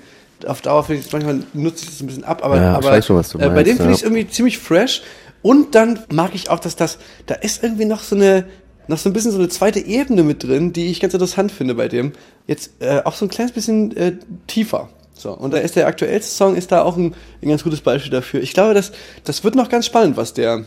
auf 0.46 0.60
Dauer 0.60 0.84
finde 0.84 1.02
ich 1.04 1.12
manchmal 1.12 1.40
nutze 1.52 1.84
ich 1.84 1.90
das 1.90 2.00
ein 2.00 2.06
bisschen 2.06 2.24
ab, 2.24 2.44
aber, 2.44 2.56
Ja, 2.56 2.74
aber 2.76 3.02
schon, 3.02 3.16
äh, 3.18 3.22
bei 3.38 3.48
meinst, 3.48 3.70
dem 3.70 3.76
finde 3.76 3.92
ich 3.92 3.98
es 3.98 4.02
irgendwie 4.02 4.28
ziemlich 4.28 4.58
fresh 4.58 5.02
und 5.42 5.74
dann 5.74 6.00
mag 6.10 6.34
ich 6.34 6.50
auch, 6.50 6.60
dass 6.60 6.76
das, 6.76 6.98
da 7.26 7.34
ist 7.34 7.62
irgendwie 7.62 7.84
noch 7.84 8.02
so 8.02 8.16
eine, 8.16 8.44
noch 8.88 8.99
so 8.99 9.08
ein 9.08 9.12
bisschen 9.12 9.31
so 9.31 9.38
eine 9.38 9.49
zweite 9.49 9.81
Ebene 9.81 10.23
mit 10.23 10.43
drin, 10.43 10.73
die 10.73 10.87
ich 10.87 11.00
ganz 11.00 11.14
interessant 11.14 11.52
finde 11.52 11.75
bei 11.75 11.88
dem. 11.88 12.12
Jetzt 12.46 12.73
äh, 12.81 13.02
auch 13.05 13.14
so 13.14 13.25
ein 13.25 13.29
kleines 13.29 13.52
bisschen 13.52 13.96
äh, 13.96 14.14
tiefer. 14.46 14.88
So, 15.14 15.32
und 15.32 15.52
da 15.52 15.58
ist 15.58 15.76
der 15.76 15.87
aktuellste 15.87 16.32
Song, 16.32 16.56
ist 16.56 16.70
da 16.73 16.82
auch 16.82 16.96
ein, 16.96 17.14
ein 17.43 17.49
ganz 17.49 17.64
gutes 17.64 17.81
Beispiel 17.81 18.11
dafür. 18.11 18.40
Ich 18.40 18.55
glaube, 18.55 18.75
das, 18.75 18.93
das 19.25 19.44
wird 19.44 19.55
noch 19.56 19.69
ganz 19.69 19.87
spannend, 19.87 20.17
was 20.17 20.32
der, 20.32 20.64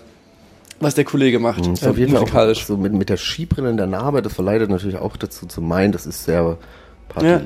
was 0.79 0.93
der 0.93 1.05
Kollege 1.05 1.39
macht. 1.39 1.65
Ist 1.65 1.83
äh, 1.83 1.89
auf 1.89 1.97
jeden 1.97 2.15
Fall 2.27 2.55
so 2.55 2.77
mit, 2.77 2.93
mit 2.93 3.09
der 3.09 3.17
Skibrille 3.17 3.69
in 3.69 3.77
der 3.77 3.87
Narbe, 3.87 4.21
das 4.21 4.33
verleitet 4.33 4.69
natürlich 4.69 4.97
auch 4.97 5.15
dazu 5.17 5.45
zu 5.45 5.61
meinen, 5.61 5.93
das 5.93 6.05
ist 6.05 6.25
sehr 6.25 6.57
Party, 7.11 7.27
Ja. 7.27 7.41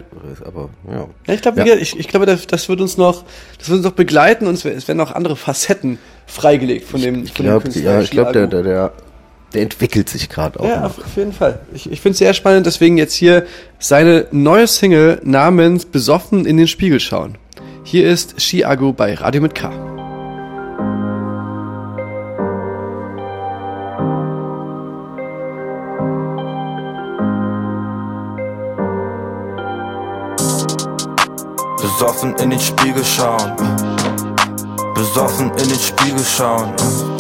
aber 0.46 0.70
ja. 0.90 1.08
Ja, 1.28 1.34
ich 1.34 1.42
glaube, 1.42 1.60
Ja. 1.68 1.76
ich, 1.76 2.00
ich 2.00 2.08
glaube, 2.08 2.26
das, 2.26 2.48
das 2.48 2.70
wird 2.70 2.82
uns 2.82 2.98
noch, 2.98 3.24
das 3.58 3.70
wird 3.70 3.78
uns 3.78 3.86
noch 3.86 3.94
begleiten 3.94 4.48
und 4.48 4.54
es, 4.64 4.88
werden 4.88 4.98
noch 4.98 5.12
andere 5.12 5.36
Facetten 5.36 6.00
freigelegt 6.28 6.86
von 6.88 7.02
dem, 7.02 7.24
Ich 7.24 7.34
von 7.34 7.46
dem 7.46 7.50
glaube, 7.52 7.64
Künstler 7.64 7.84
ja, 7.84 8.02
ich 8.02 8.12
glaube, 8.12 8.32
der, 8.34 8.48
der, 8.48 8.64
der, 8.64 8.94
der 9.56 9.64
entwickelt 9.64 10.10
sich 10.10 10.28
gerade 10.30 10.60
auch. 10.60 10.68
Ja, 10.68 10.82
noch. 10.82 11.00
auf, 11.00 11.16
jeden 11.16 11.32
Fall. 11.32 11.60
Ich, 11.74 11.90
ich 11.90 12.02
finde 12.02 12.12
es 12.12 12.20
sehr 12.20 12.34
spannend, 12.34 12.66
deswegen 12.66 12.98
jetzt 12.98 13.14
hier 13.14 13.46
seine 13.80 14.28
neue 14.32 14.68
Single 14.68 15.22
namens 15.24 15.86
Besoffen 15.86 16.46
in 16.46 16.58
den 16.58 16.68
Spiegel 16.68 17.00
schauen. 17.00 17.38
Hier 17.84 18.10
ist 18.10 18.40
Chiago 18.40 18.92
bei 18.92 19.14
Radio 19.14 19.42
mit 19.42 19.56
K. 19.56 19.72
Besoffen 31.82 32.36
in 32.40 32.50
den 32.50 32.60
Spiegel 32.60 33.06
schauen. 33.06 33.56
Besoffen 34.94 35.50
in 35.52 35.70
den 35.70 35.80
Spiegel 35.80 36.26
schauen. 36.26 37.15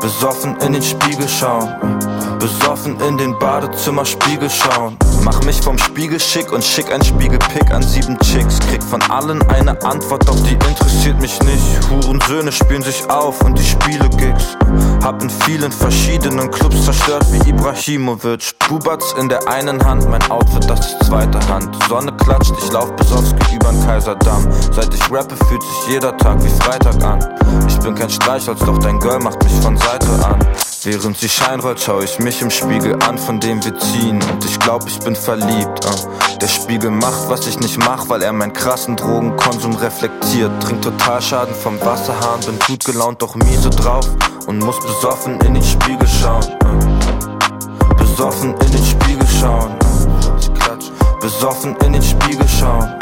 Besoffen 0.00 0.56
in 0.58 0.74
den 0.74 0.82
Spiegel 0.82 1.28
schauen. 1.28 2.17
Besoffen 2.38 3.00
in 3.00 3.18
den 3.18 3.36
Badezimmerspiegel 3.38 4.48
schauen. 4.48 4.96
Mach 5.24 5.42
mich 5.42 5.60
vom 5.60 5.76
Spiegel 5.76 6.20
schick 6.20 6.52
und 6.52 6.62
schick 6.62 6.92
ein 6.92 7.02
Spiegelpick 7.04 7.70
an 7.72 7.82
sieben 7.82 8.18
Chicks. 8.20 8.60
Krieg 8.60 8.82
von 8.82 9.02
allen 9.10 9.42
eine 9.50 9.80
Antwort, 9.82 10.28
doch 10.28 10.38
die 10.44 10.54
interessiert 10.54 11.20
mich 11.20 11.40
nicht. 11.42 11.90
Hurensöhne 11.90 12.52
spielen 12.52 12.82
sich 12.82 13.08
auf 13.10 13.42
und 13.42 13.58
die 13.58 13.64
Spiele 13.64 14.08
Gigs. 14.10 14.56
Hab 15.02 15.20
in 15.22 15.30
vielen 15.30 15.72
verschiedenen 15.72 16.50
Clubs 16.50 16.84
zerstört 16.84 17.26
wie 17.32 17.50
Ibrahimovic. 17.50 18.54
Bubats 18.68 19.14
in 19.18 19.28
der 19.28 19.46
einen 19.48 19.84
Hand, 19.84 20.08
mein 20.08 20.22
Outfit, 20.30 20.68
das 20.70 20.80
ist 20.80 21.06
zweite 21.06 21.40
Hand. 21.48 21.76
Sonne 21.88 22.12
klatscht, 22.18 22.52
ich 22.62 22.70
lauf 22.72 22.94
Besowski 22.94 23.56
übern 23.56 23.84
Kaiserdamm. 23.84 24.46
Seit 24.72 24.94
ich 24.94 25.10
rappe, 25.10 25.34
fühlt 25.46 25.62
sich 25.62 25.88
jeder 25.94 26.16
Tag 26.16 26.42
wie 26.44 26.62
Freitag 26.62 27.02
an. 27.02 27.18
Ich 27.66 27.78
bin 27.80 27.94
kein 27.94 28.10
Streichholz, 28.10 28.60
doch 28.60 28.78
dein 28.78 29.00
Girl 29.00 29.18
macht 29.18 29.42
mich 29.42 29.52
von 29.54 29.76
Seite 29.76 30.06
an. 30.24 30.46
Während 30.84 31.18
sie 31.18 31.28
Schein 31.28 31.58
rollt, 31.58 31.80
schau 31.80 32.00
ich 32.02 32.20
mich 32.20 32.40
im 32.40 32.50
Spiegel 32.50 32.96
an, 33.02 33.18
von 33.18 33.40
dem 33.40 33.64
wir 33.64 33.76
ziehen. 33.78 34.22
Und 34.30 34.44
ich 34.44 34.60
glaub, 34.60 34.86
ich 34.86 35.00
bin 35.00 35.16
verliebt. 35.16 35.84
Uh. 35.84 36.36
Der 36.40 36.46
Spiegel 36.46 36.92
macht, 36.92 37.28
was 37.28 37.48
ich 37.48 37.58
nicht 37.58 37.78
mach, 37.78 38.08
weil 38.08 38.22
er 38.22 38.32
meinen 38.32 38.52
krassen 38.52 38.94
Drogenkonsum 38.94 39.74
reflektiert. 39.74 40.52
Trink 40.62 40.82
total 40.82 41.20
Schaden 41.20 41.54
vom 41.54 41.80
Wasserhahn, 41.80 42.40
bin 42.46 42.58
gut 42.68 42.84
gelaunt, 42.84 43.20
doch 43.20 43.34
miese 43.34 43.70
drauf. 43.70 44.08
Und 44.46 44.60
muss 44.60 44.78
besoffen 44.80 45.40
in 45.40 45.54
den 45.54 45.64
Spiegel 45.64 46.06
schauen. 46.06 46.46
Uh. 46.64 47.94
Besoffen 47.96 48.54
in 48.54 48.70
den 48.70 48.84
Spiegel 48.84 49.26
schauen. 49.40 49.74
Uh. 49.82 51.20
Besoffen 51.20 51.76
in 51.84 51.92
den 51.94 52.02
Spiegel 52.02 52.46
schauen. 52.48 52.94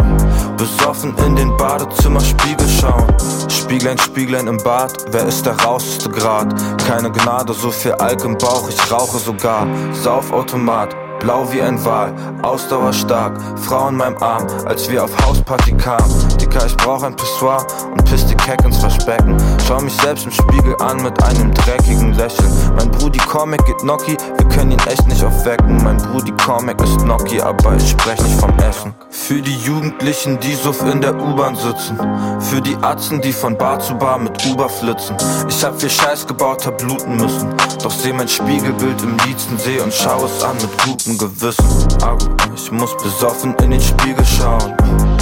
Besoffen 0.56 1.14
in 1.26 1.36
den 1.36 1.56
Badezimmerspiegel 1.56 2.68
schauen. 2.80 3.06
Spieglein, 3.50 3.98
Spieglein 3.98 4.46
im 4.46 4.56
Bad, 4.58 4.92
wer 5.10 5.26
ist 5.26 5.44
der 5.44 5.58
rauseste 5.60 6.08
Grad? 6.08 6.54
Keine 6.86 7.10
Gnade, 7.10 7.52
so 7.52 7.70
viel 7.70 7.92
Alk 7.92 8.24
im 8.24 8.38
Bauch, 8.38 8.68
ich 8.68 8.90
rauche 8.90 9.18
sogar. 9.18 9.66
Saufautomat, 9.92 10.94
blau 11.20 11.52
wie 11.52 11.60
ein 11.60 11.84
Wal, 11.84 12.14
Ausdauer 12.42 12.92
stark, 12.92 13.38
Frau 13.58 13.88
in 13.88 13.96
meinem 13.96 14.16
Arm, 14.22 14.46
als 14.64 14.88
wir 14.90 15.04
auf 15.04 15.26
Hausparty 15.26 15.72
kamen. 15.72 16.35
Praktika, 16.46 16.66
ich 16.66 16.76
brauch 16.76 17.02
ein 17.02 17.16
Pissoir 17.16 17.66
und 17.90 18.04
piss 18.04 18.26
die 18.26 18.34
Keck 18.34 18.64
ins 18.64 18.82
Waschbecken. 18.82 19.36
Schau 19.66 19.80
mich 19.80 19.94
selbst 19.94 20.26
im 20.26 20.32
Spiegel 20.32 20.76
an 20.80 21.02
mit 21.02 21.20
einem 21.22 21.52
dreckigen 21.52 22.14
Lächeln. 22.14 22.50
Mein 22.76 22.90
Brudi 22.90 23.18
Comic 23.18 23.64
geht 23.64 23.82
Noki, 23.82 24.16
wir 24.36 24.48
können 24.48 24.72
ihn 24.72 24.78
echt 24.88 25.06
nicht 25.06 25.24
aufwecken. 25.24 25.82
Mein 25.82 25.96
Brudi 25.96 26.32
Comic 26.32 26.80
ist 26.82 27.04
Noki, 27.04 27.40
aber 27.40 27.74
ich 27.76 27.90
sprech 27.90 28.20
nicht 28.22 28.40
vom 28.40 28.56
Essen. 28.58 28.94
Für 29.10 29.40
die 29.40 29.56
Jugendlichen, 29.56 30.38
die 30.40 30.54
so 30.54 30.72
in 30.90 31.00
der 31.00 31.14
U-Bahn 31.16 31.56
sitzen. 31.56 31.98
Für 32.40 32.60
die 32.60 32.76
Atzen, 32.76 33.20
die 33.20 33.32
von 33.32 33.56
Bar 33.56 33.80
zu 33.80 33.94
Bar 33.94 34.18
mit 34.18 34.44
Uber 34.46 34.68
flitzen. 34.68 35.16
Ich 35.48 35.64
hab 35.64 35.80
viel 35.80 35.90
Scheiß 35.90 36.26
gebaut, 36.26 36.66
hab 36.66 36.78
bluten 36.78 37.16
müssen. 37.16 37.54
Doch 37.82 37.90
seh 37.90 38.12
mein 38.12 38.28
Spiegelbild 38.28 39.02
im 39.02 39.16
liebsten 39.26 39.58
See 39.58 39.80
und 39.80 39.92
schau 39.92 40.24
es 40.24 40.42
an 40.44 40.56
mit 40.56 40.84
gutem 40.84 41.18
Gewissen. 41.18 41.66
Agu, 42.02 42.26
ich 42.54 42.70
muss 42.70 42.96
besoffen 42.96 43.54
in 43.62 43.70
den 43.70 43.80
Spiegel 43.80 44.24
schauen. 44.24 45.15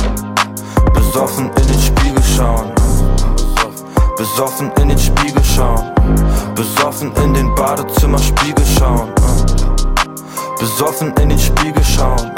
Besoffen 1.15 1.49
in 1.49 1.67
den 1.69 1.81
Spiegel 1.81 2.23
schauen. 2.25 2.73
Besoffen 4.17 4.73
in 4.81 4.89
den 4.89 4.99
Spiegel 4.99 5.45
schauen. 5.45 5.95
Besoffen 6.57 7.13
in 7.23 7.35
den 7.35 7.55
Badezimmerspiegel 7.55 8.67
schauen. 8.77 9.13
Besoffen 10.59 11.15
in 11.23 11.29
den 11.29 11.39
Spiegel 11.39 11.85
schauen. 11.85 12.33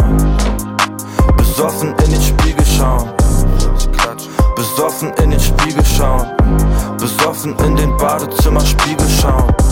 Besoffen 1.39 1.95
in 2.05 2.11
den 2.11 2.21
Spiegel 2.21 2.67
schauen. 2.67 3.11
Besoffen 4.55 5.15
in 5.23 5.31
den 5.31 5.41
Spiegel 5.41 5.85
schauen. 5.87 6.27
Besoffen 6.99 7.57
in 7.61 7.77
den 7.77 7.97
Badezimmerspiegel 7.97 9.09
schauen. 9.09 9.66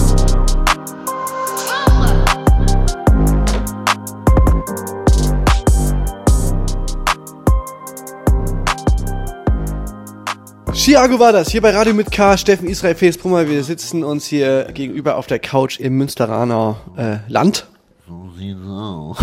Chiago 10.85 11.19
war 11.19 11.33
das, 11.33 11.51
hier 11.51 11.63
bei 11.63 11.71
Radio 11.71 11.95
mit 11.95 12.13
K, 12.13 12.37
Steffen 12.37 12.69
Israel, 12.69 12.95
Felix 12.95 13.17
Brummer. 13.17 13.49
Wir 13.49 13.65
sitzen 13.65 14.05
uns 14.05 14.27
hier 14.27 14.65
gegenüber 14.75 15.17
auf 15.17 15.27
der 15.27 15.39
Couch 15.39 15.81
im 15.81 15.97
Münsteraner 15.97 16.77
äh, 16.99 17.17
Land. 17.27 17.69
So 18.07 18.31
sieht's 18.37 18.61
aus. 18.69 19.17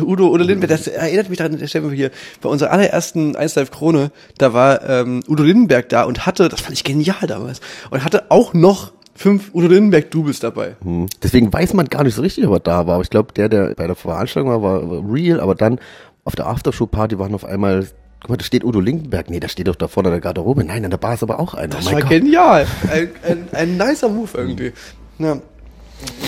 Udo, 0.00 0.28
Udo 0.28 0.44
Lindenberg, 0.44 0.68
das 0.68 0.86
erinnert 0.86 1.30
mich 1.30 1.38
daran, 1.38 1.56
der 1.56 1.66
Steffen 1.66 1.90
hier, 1.92 2.10
bei 2.42 2.50
unserer 2.50 2.72
allerersten 2.72 3.36
1 3.36 3.54
Live 3.54 3.70
Krone, 3.70 4.12
da 4.36 4.52
war 4.52 4.86
ähm, 4.86 5.22
Udo 5.26 5.44
Lindenberg 5.44 5.88
da 5.88 6.04
und 6.04 6.26
hatte, 6.26 6.50
das 6.50 6.60
fand 6.60 6.74
ich 6.74 6.84
genial 6.84 7.26
damals, 7.26 7.62
und 7.90 8.04
hatte 8.04 8.30
auch 8.30 8.52
noch 8.52 8.92
fünf 9.14 9.54
Udo 9.54 9.68
Lindenberg 9.68 10.10
Doubles 10.10 10.40
dabei. 10.40 10.76
Hm. 10.82 11.06
Deswegen 11.22 11.50
weiß 11.50 11.72
man 11.72 11.86
gar 11.86 12.04
nicht 12.04 12.16
so 12.16 12.20
richtig, 12.20 12.46
ob 12.46 12.52
er 12.52 12.60
da 12.60 12.86
war. 12.86 12.96
Aber 12.96 13.02
ich 13.02 13.08
glaube, 13.08 13.32
der, 13.32 13.48
der 13.48 13.74
bei 13.74 13.86
der 13.86 13.96
Veranstaltung 13.96 14.50
war, 14.50 14.60
war 14.62 14.90
war 14.90 15.10
real. 15.10 15.40
Aber 15.40 15.54
dann 15.54 15.80
auf 16.24 16.36
der 16.36 16.48
Aftershow-Party 16.48 17.18
waren 17.18 17.34
auf 17.34 17.46
einmal, 17.46 17.86
guck 18.20 18.30
mal, 18.30 18.36
da 18.36 18.44
steht 18.44 18.64
Udo 18.64 18.80
Lindenberg. 18.80 19.30
Nee, 19.30 19.40
da 19.40 19.48
steht 19.48 19.68
doch 19.68 19.76
da 19.76 19.88
vorne 19.88 20.08
in 20.08 20.12
der 20.14 20.20
Garderobe. 20.20 20.64
Nein, 20.64 20.84
an 20.84 20.90
der 20.90 20.98
Bar 20.98 21.14
ist 21.14 21.22
aber 21.22 21.38
auch 21.40 21.54
einer. 21.54 21.76
Das 21.76 21.86
Oh 21.88 21.92
war 21.92 22.00
Gott. 22.00 22.10
genial. 22.10 22.66
Ein, 22.90 23.08
ein, 23.26 23.48
ein 23.52 23.76
nicer 23.76 24.08
Move 24.08 24.30
irgendwie. 24.34 24.72
Ja. 25.18 25.38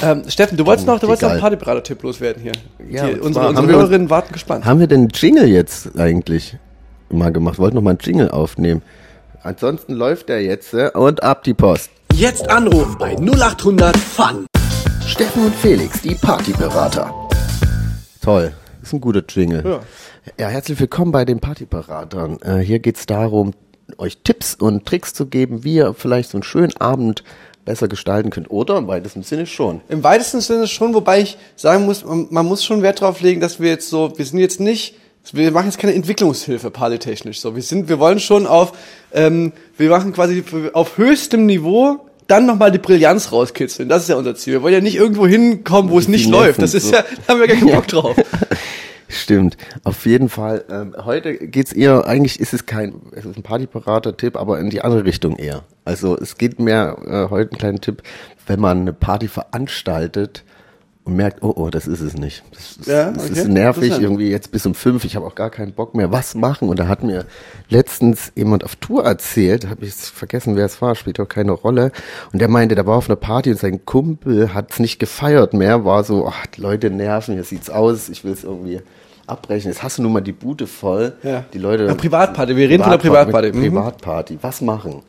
Ähm, 0.02 0.22
Steffen, 0.28 0.56
du 0.58 0.66
wolltest 0.66 0.86
noch, 0.88 0.98
du 0.98 1.06
wolltest 1.06 1.22
noch 1.22 1.30
einen. 1.30 1.40
Partyberater-Tipp 1.40 2.02
loswerden 2.02 2.42
hier. 2.42 2.52
Ja, 2.88 3.06
Die, 3.06 3.12
und 3.14 3.20
unsere 3.22 3.46
unsere 3.48 3.56
haben 3.56 3.68
wir 3.68 3.74
uns- 3.76 3.82
Hörerinnen 3.84 4.10
warten 4.10 4.32
gespannt. 4.32 4.64
Haben 4.64 4.80
wir 4.80 4.88
denn 4.88 5.00
einen 5.02 5.08
Jingle 5.14 5.46
jetzt 5.46 5.96
eigentlich 5.98 6.56
mal 7.08 7.30
gemacht? 7.32 7.58
Wollten 7.58 7.76
noch 7.76 7.82
mal 7.82 7.90
einen 7.90 8.00
Jingle 8.02 8.30
aufnehmen. 8.30 8.82
Ansonsten 9.42 9.92
läuft 9.94 10.28
der 10.28 10.42
jetzt 10.42 10.74
äh, 10.74 10.90
und 10.92 11.22
ab 11.22 11.44
die 11.44 11.54
Post. 11.54 11.90
Jetzt 12.12 12.50
anrufen 12.50 12.96
bei 12.98 13.14
0800 13.16 13.96
Fun. 13.96 14.46
Steffen 15.06 15.46
und 15.46 15.54
Felix, 15.54 16.02
die 16.02 16.14
Partyberater. 16.16 17.12
Toll, 18.20 18.52
ist 18.82 18.92
ein 18.92 19.00
guter 19.00 19.22
Jingle. 19.28 19.62
Ja. 19.64 19.80
Ja, 20.38 20.48
herzlich 20.48 20.80
willkommen 20.80 21.12
bei 21.12 21.24
den 21.24 21.40
Partyberatern. 21.40 22.40
Äh, 22.42 22.58
hier 22.58 22.78
geht's 22.78 23.06
darum, 23.06 23.52
euch 23.98 24.18
Tipps 24.24 24.54
und 24.54 24.86
Tricks 24.86 25.12
zu 25.12 25.26
geben, 25.26 25.64
wie 25.64 25.76
ihr 25.76 25.94
vielleicht 25.94 26.30
so 26.30 26.38
einen 26.38 26.42
schönen 26.42 26.76
Abend 26.78 27.24
besser 27.64 27.88
gestalten 27.88 28.30
könnt. 28.30 28.50
Oder 28.50 28.78
im 28.78 28.86
weitesten 28.86 29.22
Sinne 29.22 29.46
schon. 29.46 29.80
Im 29.88 30.02
weitesten 30.02 30.40
Sinne 30.40 30.66
schon, 30.66 30.94
wobei 30.94 31.20
ich 31.20 31.36
sagen 31.56 31.84
muss, 31.84 32.04
man, 32.04 32.46
muss 32.46 32.64
schon 32.64 32.82
Wert 32.82 33.00
drauf 33.00 33.20
legen, 33.20 33.40
dass 33.40 33.60
wir 33.60 33.68
jetzt 33.68 33.88
so, 33.90 34.12
wir 34.16 34.24
sind 34.24 34.38
jetzt 34.38 34.60
nicht, 34.60 34.96
wir 35.32 35.50
machen 35.52 35.66
jetzt 35.66 35.78
keine 35.78 35.94
Entwicklungshilfe 35.94 36.70
partytechnisch. 36.70 37.40
So, 37.40 37.54
wir 37.54 37.62
sind, 37.62 37.88
wir 37.88 37.98
wollen 37.98 38.20
schon 38.20 38.46
auf, 38.46 38.72
ähm, 39.12 39.52
wir 39.76 39.90
machen 39.90 40.12
quasi 40.12 40.42
auf 40.72 40.96
höchstem 40.96 41.46
Niveau 41.46 42.00
dann 42.26 42.46
nochmal 42.46 42.70
die 42.70 42.78
Brillanz 42.78 43.32
rauskitzeln. 43.32 43.88
Das 43.88 44.02
ist 44.02 44.08
ja 44.08 44.16
unser 44.16 44.36
Ziel. 44.36 44.54
Wir 44.54 44.62
wollen 44.62 44.74
ja 44.74 44.80
nicht 44.80 44.96
irgendwo 44.96 45.26
hinkommen, 45.26 45.90
wo 45.90 45.98
es 45.98 46.08
nicht 46.08 46.30
läuft. 46.30 46.62
Das 46.62 46.74
ist 46.74 46.92
ja, 46.92 47.02
da 47.26 47.32
haben 47.32 47.40
wir 47.40 47.48
gar 47.48 47.56
keinen 47.56 47.70
Bock 47.74 47.88
drauf. 47.88 48.16
Stimmt, 49.10 49.56
auf 49.84 50.06
jeden 50.06 50.28
Fall. 50.28 50.64
Ähm, 50.70 50.94
heute 51.04 51.34
geht's 51.36 51.72
eher, 51.72 52.06
eigentlich 52.06 52.38
ist 52.38 52.54
es 52.54 52.64
kein, 52.66 52.94
es 53.12 53.24
ist 53.24 53.36
ein 53.36 53.42
Partyberater-Tipp, 53.42 54.36
aber 54.36 54.60
in 54.60 54.70
die 54.70 54.82
andere 54.82 55.04
Richtung 55.04 55.36
eher. 55.36 55.64
Also 55.84 56.16
es 56.16 56.38
geht 56.38 56.60
mehr, 56.60 56.96
äh, 57.06 57.28
heute 57.30 57.52
ein 57.52 57.58
kleiner 57.58 57.80
Tipp, 57.80 58.02
wenn 58.46 58.60
man 58.60 58.80
eine 58.82 58.92
Party 58.92 59.26
veranstaltet 59.28 60.44
und 61.04 61.16
merkt, 61.16 61.42
oh, 61.42 61.52
oh, 61.56 61.70
das 61.70 61.88
ist 61.88 62.00
es 62.02 62.14
nicht. 62.14 62.44
Das, 62.52 62.76
ist- 62.76 62.86
Ja, 62.86 63.10
das 63.10 63.30
okay. 63.30 63.40
ist 63.40 63.48
nervig, 63.48 63.98
irgendwie 64.00 64.30
jetzt 64.30 64.52
bis 64.52 64.64
um 64.66 64.74
fünf, 64.74 65.04
ich 65.04 65.16
habe 65.16 65.26
auch 65.26 65.34
gar 65.34 65.50
keinen 65.50 65.72
Bock 65.72 65.94
mehr, 65.94 66.12
was 66.12 66.34
machen? 66.34 66.68
Und 66.68 66.78
da 66.78 66.86
hat 66.88 67.02
mir 67.02 67.24
letztens 67.68 68.30
jemand 68.36 68.64
auf 68.64 68.76
Tour 68.76 69.04
erzählt, 69.04 69.68
habe 69.68 69.86
ich 69.86 69.94
vergessen, 69.94 70.54
wer 70.56 70.66
es 70.66 70.80
war, 70.82 70.94
spielt 70.94 71.18
auch 71.18 71.28
keine 71.28 71.52
Rolle. 71.52 71.90
Und 72.32 72.40
der 72.40 72.48
meinte, 72.48 72.74
der 72.74 72.86
war 72.86 72.96
auf 72.98 73.08
einer 73.08 73.16
Party 73.16 73.50
und 73.50 73.58
sein 73.58 73.84
Kumpel 73.86 74.54
hat's 74.54 74.78
nicht 74.78 74.98
gefeiert 75.00 75.52
mehr, 75.54 75.84
war 75.84 76.04
so, 76.04 76.28
ach, 76.28 76.46
Leute 76.58 76.90
nerven, 76.90 77.34
hier 77.34 77.44
sieht's 77.44 77.70
aus, 77.70 78.08
ich 78.08 78.22
will 78.22 78.32
es 78.32 78.44
irgendwie 78.44 78.80
abbrechen. 79.30 79.70
Jetzt 79.70 79.82
hast 79.82 79.98
du 79.98 80.02
nun 80.02 80.12
mal 80.12 80.20
die 80.20 80.32
Bude 80.32 80.66
voll. 80.66 81.14
Ja. 81.22 81.44
Die 81.52 81.58
Leute. 81.58 81.84
Eine 81.84 81.94
Privatparty, 81.94 82.56
wir 82.56 82.68
reden 82.68 82.82
von 82.82 82.92
einer 82.92 83.00
Privatparty. 83.00 83.52
Mhm. 83.52 83.60
Privatparty. 83.62 84.38
Was 84.42 84.60
machen? 84.60 85.02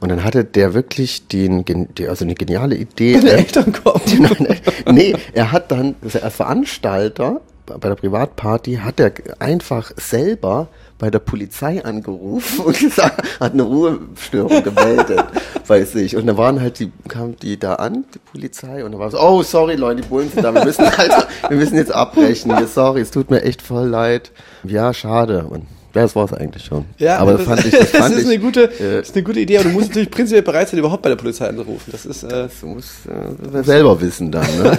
Und 0.00 0.08
dann 0.08 0.24
hatte 0.24 0.44
der 0.44 0.74
wirklich 0.74 1.28
den, 1.28 1.64
die, 1.64 2.08
also 2.08 2.24
eine 2.24 2.34
geniale 2.34 2.76
Idee. 2.76 3.14
Deine 3.14 3.30
äh, 3.30 3.36
Eltern 3.38 3.72
kommen. 3.72 4.00
nee, 4.90 5.14
er 5.32 5.52
hat 5.52 5.70
dann, 5.70 5.94
also 6.02 6.20
als 6.20 6.36
Veranstalter 6.36 7.40
bei 7.66 7.88
der 7.88 7.96
Privatparty, 7.96 8.76
hat 8.76 9.00
er 9.00 9.12
einfach 9.38 9.92
selber 9.96 10.68
bei 10.98 11.10
der 11.10 11.18
Polizei 11.18 11.84
angerufen 11.84 12.64
und 12.64 12.78
gesagt, 12.78 13.22
hat 13.40 13.52
eine 13.52 13.62
Ruhestörung 13.62 14.62
gemeldet 14.62 15.24
bei 15.68 15.84
sich. 15.84 16.16
Und 16.16 16.26
da 16.26 16.36
waren 16.36 16.60
halt 16.60 16.78
die, 16.78 16.90
kamen 17.08 17.36
die 17.36 17.58
da 17.58 17.74
an, 17.74 18.04
die 18.14 18.18
Polizei, 18.18 18.84
und 18.84 18.92
da 18.92 18.98
war 18.98 19.10
so, 19.10 19.20
oh, 19.20 19.42
sorry 19.42 19.74
Leute, 19.74 20.02
die 20.02 20.08
Bullen 20.08 20.30
sind 20.30 20.42
da, 20.42 20.54
wir 20.54 20.64
müssen 20.64 20.86
halt, 20.98 21.12
wir 21.48 21.56
müssen 21.56 21.76
jetzt 21.76 21.92
abbrechen. 21.92 22.52
Sorry, 22.66 23.00
es 23.00 23.10
tut 23.10 23.30
mir 23.30 23.42
echt 23.42 23.62
voll 23.62 23.88
leid. 23.88 24.32
Ja, 24.64 24.94
schade. 24.94 25.44
Und 25.44 25.66
ja, 25.94 26.02
das 26.02 26.14
war 26.14 26.26
es 26.26 26.32
eigentlich 26.34 26.64
schon. 26.64 26.84
Ja, 26.98 27.16
aber 27.18 27.34
das, 27.34 27.42
fand 27.42 27.64
ich, 27.64 27.70
das 27.70 27.88
fand 27.88 28.14
ist 28.14 28.22
ich, 28.22 28.26
eine 28.26 28.38
gute, 28.38 28.64
äh, 28.64 28.98
das 28.98 29.08
ist 29.08 29.16
eine 29.16 29.24
gute 29.24 29.40
Idee, 29.40 29.58
aber 29.58 29.70
du 29.70 29.74
musst 29.74 29.88
natürlich 29.88 30.10
prinzipiell 30.10 30.42
bereit 30.42 30.68
sein, 30.68 30.78
überhaupt 30.78 31.02
bei 31.02 31.08
der 31.08 31.16
Polizei 31.16 31.48
anzurufen. 31.48 31.90
Das 31.90 32.04
ist, 32.04 32.22
äh, 32.22 32.48
Du 32.60 32.66
musst 32.66 33.06
äh, 33.06 33.62
selber 33.62 33.98
wissen 34.00 34.30
dann, 34.30 34.46
ne? 34.58 34.78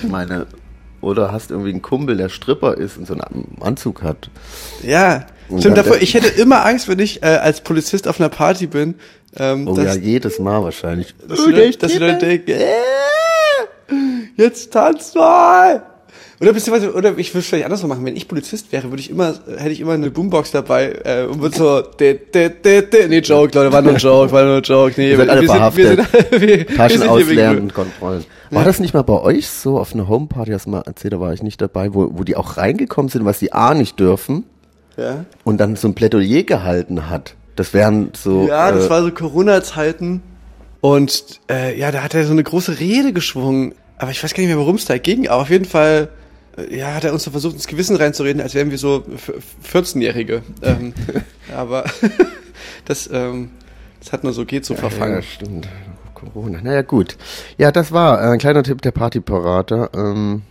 Ich 0.00 0.08
meine, 0.08 0.46
oder 1.00 1.32
hast 1.32 1.50
irgendwie 1.50 1.70
einen 1.70 1.82
Kumpel, 1.82 2.16
der 2.16 2.28
Stripper 2.28 2.76
ist 2.76 2.96
und 2.98 3.06
so 3.06 3.14
einen 3.14 3.56
Anzug 3.60 4.02
hat. 4.02 4.30
ja. 4.82 5.26
Und 5.48 5.60
Stimmt, 5.60 5.78
davor, 5.78 5.96
ich 5.96 6.12
hätte 6.12 6.28
immer 6.28 6.66
Angst, 6.66 6.88
wenn 6.88 6.98
ich 6.98 7.22
äh, 7.22 7.26
als 7.26 7.62
Polizist 7.62 8.06
auf 8.06 8.20
einer 8.20 8.28
Party 8.28 8.66
bin, 8.66 8.96
ähm, 9.38 9.66
Oh 9.66 9.74
dass, 9.74 9.96
ja, 9.96 10.02
jedes 10.02 10.38
Mal 10.38 10.62
wahrscheinlich. 10.62 11.14
dass, 11.26 11.42
die 11.42 11.52
Leute, 11.52 11.78
dass 11.78 11.92
die 11.92 11.96
Leute 11.98 12.18
denken, 12.18 12.50
äh, 12.50 12.66
jetzt 14.36 14.70
tanz 14.72 15.14
mal. 15.14 15.82
Oder 16.40 16.52
beziehungsweise, 16.52 16.92
oder 16.94 17.18
ich 17.18 17.30
würde 17.30 17.40
es 17.40 17.46
vielleicht 17.46 17.64
andersrum 17.64 17.88
machen. 17.88 18.04
Wenn 18.04 18.14
ich 18.16 18.28
Polizist 18.28 18.70
wäre, 18.70 18.90
würde 18.90 19.00
ich 19.00 19.10
immer, 19.10 19.34
hätte 19.56 19.70
ich 19.70 19.80
immer 19.80 19.94
eine 19.94 20.10
Boombox 20.10 20.52
dabei 20.52 20.92
äh, 21.04 21.24
und 21.24 21.42
würde 21.42 21.56
so, 21.56 21.80
de, 21.80 22.16
de, 22.32 22.50
de, 22.50 22.82
de, 22.82 23.08
nee, 23.08 23.18
Joke, 23.18 23.58
Leute, 23.58 23.72
war 23.72 23.82
nur 23.82 23.94
ein 23.94 23.98
Joke, 23.98 24.30
war 24.30 24.44
nur 24.44 24.56
ein 24.58 24.62
Joke. 24.62 24.94
Nee, 24.96 25.10
Ihr 25.10 25.16
seid 25.16 25.28
alle 25.30 25.42
wir, 25.42 25.48
sind, 25.48 25.76
wir, 25.76 25.86
sind, 25.96 26.30
wir, 26.30 26.40
wir 26.40 26.66
Taschen 26.68 27.00
wegen 27.00 27.10
ausleeren 27.10 27.58
und 27.58 27.74
Kontrollen. 27.74 28.24
War 28.50 28.64
das 28.64 28.78
nicht 28.78 28.94
mal 28.94 29.02
bei 29.02 29.20
euch 29.20 29.48
so 29.48 29.78
auf 29.78 29.92
einer 29.94 30.08
Homeparty, 30.08 30.52
hast 30.52 30.66
du 30.66 30.70
mal 30.70 30.82
erzählt, 30.82 31.12
da 31.12 31.20
war 31.20 31.32
ich 31.32 31.42
nicht 31.42 31.60
dabei, 31.60 31.92
wo, 31.92 32.08
wo 32.12 32.22
die 32.22 32.36
auch 32.36 32.56
reingekommen 32.56 33.08
sind, 33.08 33.24
was 33.24 33.40
die 33.40 33.52
A 33.52 33.74
nicht 33.74 33.98
dürfen 33.98 34.44
Ja. 34.96 35.24
und 35.44 35.58
dann 35.58 35.74
so 35.74 35.88
ein 35.88 35.94
Plädoyer 35.94 36.44
gehalten 36.44 37.10
hat? 37.10 37.34
Das 37.56 37.74
wären 37.74 38.10
so. 38.16 38.46
Ja, 38.46 38.70
das 38.70 38.86
äh, 38.86 38.90
war 38.90 39.02
so 39.02 39.10
Corona-Zeiten. 39.10 40.22
Und 40.80 41.40
äh, 41.50 41.76
ja, 41.76 41.90
da 41.90 42.04
hat 42.04 42.14
er 42.14 42.24
so 42.24 42.30
eine 42.32 42.44
große 42.44 42.78
Rede 42.78 43.12
geschwungen. 43.12 43.74
Aber 43.98 44.12
ich 44.12 44.22
weiß 44.22 44.32
gar 44.32 44.40
nicht 44.42 44.48
mehr, 44.48 44.58
worum 44.58 44.76
es 44.76 44.84
da 44.84 44.96
ging. 44.96 45.26
Aber 45.26 45.42
auf 45.42 45.50
jeden 45.50 45.64
Fall, 45.64 46.08
ja, 46.70 46.94
hat 46.94 47.04
er 47.04 47.12
uns 47.12 47.24
so 47.24 47.30
versucht, 47.30 47.54
ins 47.54 47.66
Gewissen 47.66 47.96
reinzureden, 47.96 48.40
als 48.42 48.54
wären 48.54 48.70
wir 48.70 48.78
so 48.78 49.04
f- 49.14 49.32
14-Jährige. 49.72 50.42
ähm, 50.62 50.92
aber 51.56 51.84
das, 52.84 53.08
ähm, 53.12 53.50
das 54.00 54.12
hat 54.12 54.24
nur 54.24 54.32
so 54.32 54.44
geht 54.44 54.64
so 54.64 54.74
Ja, 54.74 54.80
verfangen. 54.80 55.22
stimmt. 55.22 55.68
Corona. 56.14 56.60
Naja, 56.62 56.82
gut. 56.82 57.16
Ja, 57.58 57.70
das 57.70 57.92
war 57.92 58.20
äh, 58.20 58.32
ein 58.32 58.38
kleiner 58.38 58.62
Tipp 58.64 58.82
der 58.82 58.90
Partyparater. 58.90 59.90
Ähm, 59.94 60.42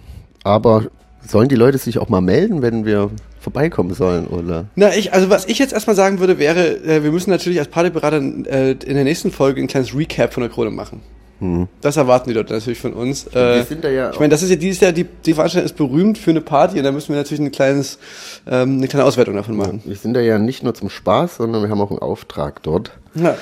aber 0.43 0.85
sollen 1.27 1.49
die 1.49 1.55
Leute 1.55 1.77
sich 1.77 1.99
auch 1.99 2.07
mal 2.07 2.21
melden, 2.21 2.61
wenn 2.61 2.85
wir 2.85 3.11
vorbeikommen 3.41 3.93
sollen, 3.93 4.27
oder? 4.27 4.65
Na, 4.75 4.95
ich, 4.95 5.13
also 5.13 5.29
was 5.29 5.45
ich 5.45 5.59
jetzt 5.59 5.73
erstmal 5.73 5.95
sagen 5.97 6.19
würde, 6.19 6.39
wäre, 6.39 6.77
äh, 6.85 7.03
wir 7.03 7.11
müssen 7.11 7.29
natürlich 7.31 7.59
als 7.59 7.67
Partyberater 7.67 8.17
äh, 8.21 8.71
in 8.71 8.95
der 8.95 9.03
nächsten 9.03 9.31
Folge 9.31 9.61
ein 9.61 9.67
kleines 9.67 9.93
Recap 9.95 10.33
von 10.33 10.41
der 10.41 10.49
Krone 10.49 10.69
machen. 10.71 11.01
Das 11.81 11.97
erwarten 11.97 12.29
die 12.29 12.35
Leute 12.35 12.53
natürlich 12.53 12.79
von 12.79 12.93
uns. 12.93 13.27
Äh, 13.35 13.63
sind 13.63 13.83
da 13.83 13.89
ja 13.89 14.11
ich 14.11 14.19
meine, 14.19 14.29
das 14.31 14.41
ist 14.41 14.49
ja 14.49 14.55
dieses 14.55 14.79
Jahr, 14.81 14.91
die, 14.91 15.03
die 15.03 15.33
Veranstaltung 15.33 15.65
ist 15.65 15.77
berühmt 15.77 16.17
für 16.17 16.31
eine 16.31 16.41
Party 16.41 16.77
und 16.79 16.83
da 16.83 16.91
müssen 16.91 17.09
wir 17.09 17.17
natürlich 17.17 17.39
ein 17.41 17.51
kleines, 17.51 17.99
ähm, 18.47 18.77
eine 18.77 18.87
kleine 18.87 19.05
Auswertung 19.05 19.35
davon 19.35 19.55
machen. 19.55 19.81
Wir 19.85 19.95
sind 19.95 20.13
da 20.15 20.19
ja 20.19 20.39
nicht 20.39 20.63
nur 20.63 20.73
zum 20.73 20.89
Spaß, 20.89 21.37
sondern 21.37 21.61
wir 21.61 21.69
haben 21.69 21.79
auch 21.81 21.91
einen 21.91 21.99
Auftrag 21.99 22.63
dort 22.63 22.91
Ja. 23.13 23.35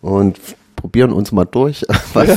und 0.00 0.38
probieren 0.76 1.12
uns 1.12 1.32
mal 1.32 1.44
durch 1.44 1.84
was, 2.14 2.28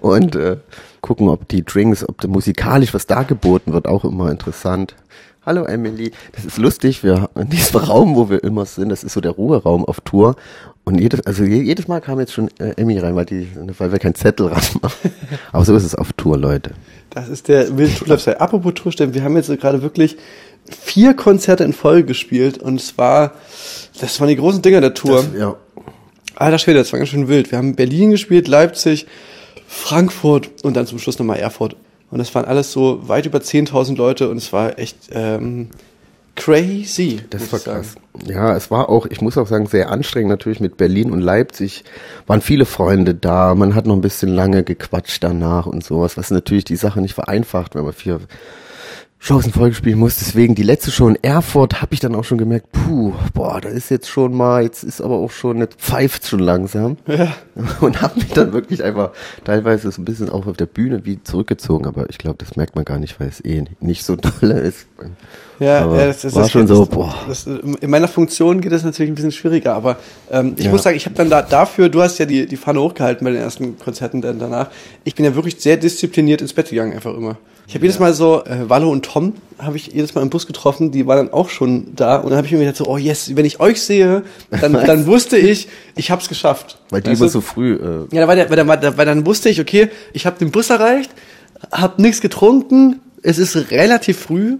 und 0.00 0.36
äh, 0.36 0.58
gucken, 1.00 1.28
ob 1.28 1.48
die 1.48 1.64
Drinks, 1.64 2.08
ob 2.08 2.20
da 2.20 2.28
musikalisch 2.28 2.94
was 2.94 3.06
da 3.06 3.24
geboten 3.24 3.72
wird, 3.72 3.86
auch 3.88 4.04
immer 4.04 4.30
interessant. 4.30 4.94
Hallo 5.44 5.64
Emily, 5.64 6.12
das 6.36 6.44
ist 6.44 6.58
lustig, 6.58 7.02
wir 7.02 7.28
in 7.34 7.48
diesem 7.48 7.80
Raum, 7.80 8.14
wo 8.14 8.30
wir 8.30 8.44
immer 8.44 8.64
sind, 8.64 8.90
das 8.90 9.02
ist 9.02 9.12
so 9.14 9.20
der 9.20 9.32
Ruheraum 9.32 9.84
auf 9.84 10.00
Tour 10.00 10.36
und 10.84 11.00
jedes, 11.00 11.26
also 11.26 11.42
je- 11.42 11.62
jedes 11.62 11.88
Mal 11.88 12.00
kam 12.00 12.20
jetzt 12.20 12.32
schon 12.32 12.48
äh, 12.60 12.74
Emmy 12.76 12.96
rein, 12.98 13.16
weil 13.16 13.24
die, 13.24 13.48
weil 13.78 13.90
wir 13.90 13.98
keinen 13.98 14.14
Zettel 14.14 14.46
ranmachen. 14.52 15.10
Aber 15.50 15.64
so 15.64 15.74
ist 15.74 15.82
es 15.84 15.96
auf 15.96 16.12
Tour, 16.12 16.38
Leute. 16.38 16.70
Das 17.10 17.28
ist 17.28 17.48
der 17.48 17.76
Wild 17.76 17.98
Tour 17.98 18.08
Lifestyle. 18.08 18.40
Apropos 18.40 18.74
Tourstellen, 18.74 19.14
wir 19.14 19.24
haben 19.24 19.34
jetzt 19.36 19.48
gerade 19.60 19.82
wirklich 19.82 20.16
vier 20.70 21.14
Konzerte 21.14 21.64
in 21.64 21.72
Folge 21.72 22.04
gespielt 22.06 22.58
und 22.58 22.76
es 22.80 22.96
war, 22.96 23.32
das 24.00 24.20
waren 24.20 24.28
die 24.28 24.36
großen 24.36 24.62
Dinger 24.62 24.80
der 24.80 24.94
Tour. 24.94 25.24
Ja. 25.36 25.56
Alter 26.36 26.58
Schwede, 26.60 26.78
das 26.78 26.92
war 26.92 27.00
ganz 27.00 27.10
schön 27.10 27.26
wild. 27.26 27.50
Wir 27.50 27.58
haben 27.58 27.74
Berlin 27.74 28.12
gespielt, 28.12 28.46
Leipzig, 28.46 29.06
Frankfurt 29.66 30.50
und 30.62 30.76
dann 30.76 30.86
zum 30.86 31.00
Schluss 31.00 31.18
nochmal 31.18 31.38
Erfurt. 31.40 31.74
Und 32.12 32.18
das 32.18 32.34
waren 32.34 32.44
alles 32.44 32.70
so 32.70 33.08
weit 33.08 33.24
über 33.24 33.38
10.000 33.38 33.96
Leute 33.96 34.28
und 34.28 34.36
es 34.36 34.52
war 34.52 34.78
echt 34.78 35.08
ähm, 35.12 35.68
crazy. 36.36 37.20
Das 37.30 37.50
war 37.50 37.58
krass. 37.58 37.94
Ja, 38.26 38.54
es 38.54 38.70
war 38.70 38.90
auch, 38.90 39.06
ich 39.06 39.22
muss 39.22 39.38
auch 39.38 39.46
sagen, 39.46 39.66
sehr 39.66 39.90
anstrengend 39.90 40.28
natürlich 40.28 40.60
mit 40.60 40.76
Berlin 40.76 41.10
und 41.10 41.22
Leipzig. 41.22 41.84
Waren 42.26 42.42
viele 42.42 42.66
Freunde 42.66 43.14
da, 43.14 43.54
man 43.54 43.74
hat 43.74 43.86
noch 43.86 43.94
ein 43.94 44.02
bisschen 44.02 44.28
lange 44.28 44.62
gequatscht 44.62 45.24
danach 45.24 45.64
und 45.64 45.82
sowas, 45.82 46.18
was 46.18 46.30
natürlich 46.30 46.64
die 46.64 46.76
Sache 46.76 47.00
nicht 47.00 47.14
vereinfacht, 47.14 47.74
wenn 47.74 47.84
man 47.84 47.94
vier 47.94 48.20
Shows 49.24 49.46
in 49.46 49.52
Folge 49.52 49.76
spielen 49.76 50.00
muss. 50.00 50.16
Deswegen 50.16 50.56
die 50.56 50.64
letzte 50.64 50.90
Show 50.90 51.06
in 51.06 51.14
Erfurt 51.22 51.80
habe 51.80 51.94
ich 51.94 52.00
dann 52.00 52.16
auch 52.16 52.24
schon 52.24 52.38
gemerkt, 52.38 52.72
puh, 52.72 53.12
boah, 53.32 53.60
da 53.60 53.68
ist 53.68 53.88
jetzt 53.88 54.08
schon 54.08 54.34
mal, 54.36 54.64
jetzt 54.64 54.82
ist 54.82 55.00
aber 55.00 55.14
auch 55.14 55.30
schon, 55.30 55.58
jetzt 55.58 55.80
pfeift 55.80 56.26
schon 56.26 56.40
langsam. 56.40 56.96
Ja. 57.06 57.32
Und 57.80 58.02
habe 58.02 58.18
mich 58.18 58.30
dann 58.30 58.52
wirklich 58.52 58.82
einfach 58.82 59.12
teilweise 59.44 59.92
so 59.92 60.02
ein 60.02 60.04
bisschen 60.04 60.28
auch 60.28 60.46
auf 60.46 60.56
der 60.56 60.66
Bühne 60.66 61.04
wie 61.04 61.22
zurückgezogen, 61.22 61.86
aber 61.86 62.10
ich 62.10 62.18
glaube, 62.18 62.38
das 62.38 62.56
merkt 62.56 62.74
man 62.74 62.84
gar 62.84 62.98
nicht, 62.98 63.20
weil 63.20 63.28
es 63.28 63.40
eh 63.44 63.62
nicht 63.78 64.02
so 64.04 64.16
dolle 64.40 64.58
ist. 64.58 64.88
Ja, 65.62 65.96
ja 65.96 66.06
das, 66.06 66.22
das 66.22 66.34
war 66.34 66.42
das, 66.42 66.50
schon 66.52 66.66
so, 66.66 66.84
boah. 66.86 67.14
In 67.80 67.90
meiner 67.90 68.08
Funktion 68.08 68.60
geht 68.60 68.72
das 68.72 68.82
natürlich 68.84 69.10
ein 69.10 69.14
bisschen 69.14 69.32
schwieriger, 69.32 69.74
aber 69.74 69.96
ähm, 70.30 70.54
ich 70.56 70.64
Ja. 70.66 70.70
muss 70.70 70.82
sagen, 70.82 70.96
ich 70.96 71.06
habe 71.06 71.14
dann 71.14 71.30
da, 71.30 71.42
dafür, 71.42 71.88
du 71.88 72.02
hast 72.02 72.18
ja 72.18 72.26
die, 72.26 72.46
die 72.46 72.56
Fahne 72.56 72.80
hochgehalten 72.80 73.24
bei 73.24 73.30
den 73.30 73.40
ersten 73.40 73.78
Konzerten 73.78 74.20
dann 74.20 74.38
danach. 74.38 74.68
Ich 75.04 75.14
bin 75.14 75.24
ja 75.24 75.34
wirklich 75.34 75.56
sehr 75.58 75.76
diszipliniert 75.76 76.40
ins 76.40 76.52
Bett 76.52 76.70
gegangen, 76.70 76.92
einfach 76.92 77.14
immer. 77.14 77.36
Ich 77.68 77.74
habe 77.76 77.86
jedes 77.86 78.00
Mal 78.00 78.12
so, 78.12 78.44
äh, 78.44 78.68
Wallo 78.68 78.90
und 78.90 79.04
Tom 79.04 79.34
habe 79.58 79.76
ich 79.76 79.86
jedes 79.86 80.14
Mal 80.14 80.22
im 80.22 80.30
Bus 80.30 80.46
getroffen, 80.46 80.90
die 80.90 81.06
waren 81.06 81.18
dann 81.26 81.32
auch 81.32 81.48
schon 81.48 81.94
da 81.94 82.16
und 82.16 82.30
dann 82.30 82.36
habe 82.36 82.46
ich 82.46 82.52
mir 82.52 82.58
gedacht 82.58 82.76
so, 82.76 82.86
oh 82.86 82.98
yes, 82.98 83.34
wenn 83.36 83.44
ich 83.44 83.60
euch 83.60 83.80
sehe, 83.80 84.24
dann, 84.50 84.72
dann 84.86 85.06
wusste 85.06 85.38
ich, 85.38 85.68
ich 85.94 86.10
habe 86.10 86.20
es 86.20 86.28
geschafft. 86.28 86.78
Weil 86.90 87.00
die 87.02 87.10
Weißt 87.10 87.20
immer 87.20 87.30
so 87.30 87.40
früh, 87.40 87.74
äh, 87.74 88.14
Ja, 88.14 88.26
weil, 88.26 88.36
der, 88.36 88.50
weil, 88.50 88.78
der, 88.78 88.98
weil 88.98 89.06
dann 89.06 89.24
wusste 89.24 89.48
ich, 89.48 89.60
okay, 89.60 89.88
ich 90.12 90.26
habe 90.26 90.38
den 90.38 90.50
Bus 90.50 90.70
erreicht, 90.70 91.10
habe 91.70 92.02
nichts 92.02 92.20
getrunken, 92.20 93.00
es 93.22 93.38
ist 93.38 93.70
relativ 93.70 94.18
früh 94.18 94.56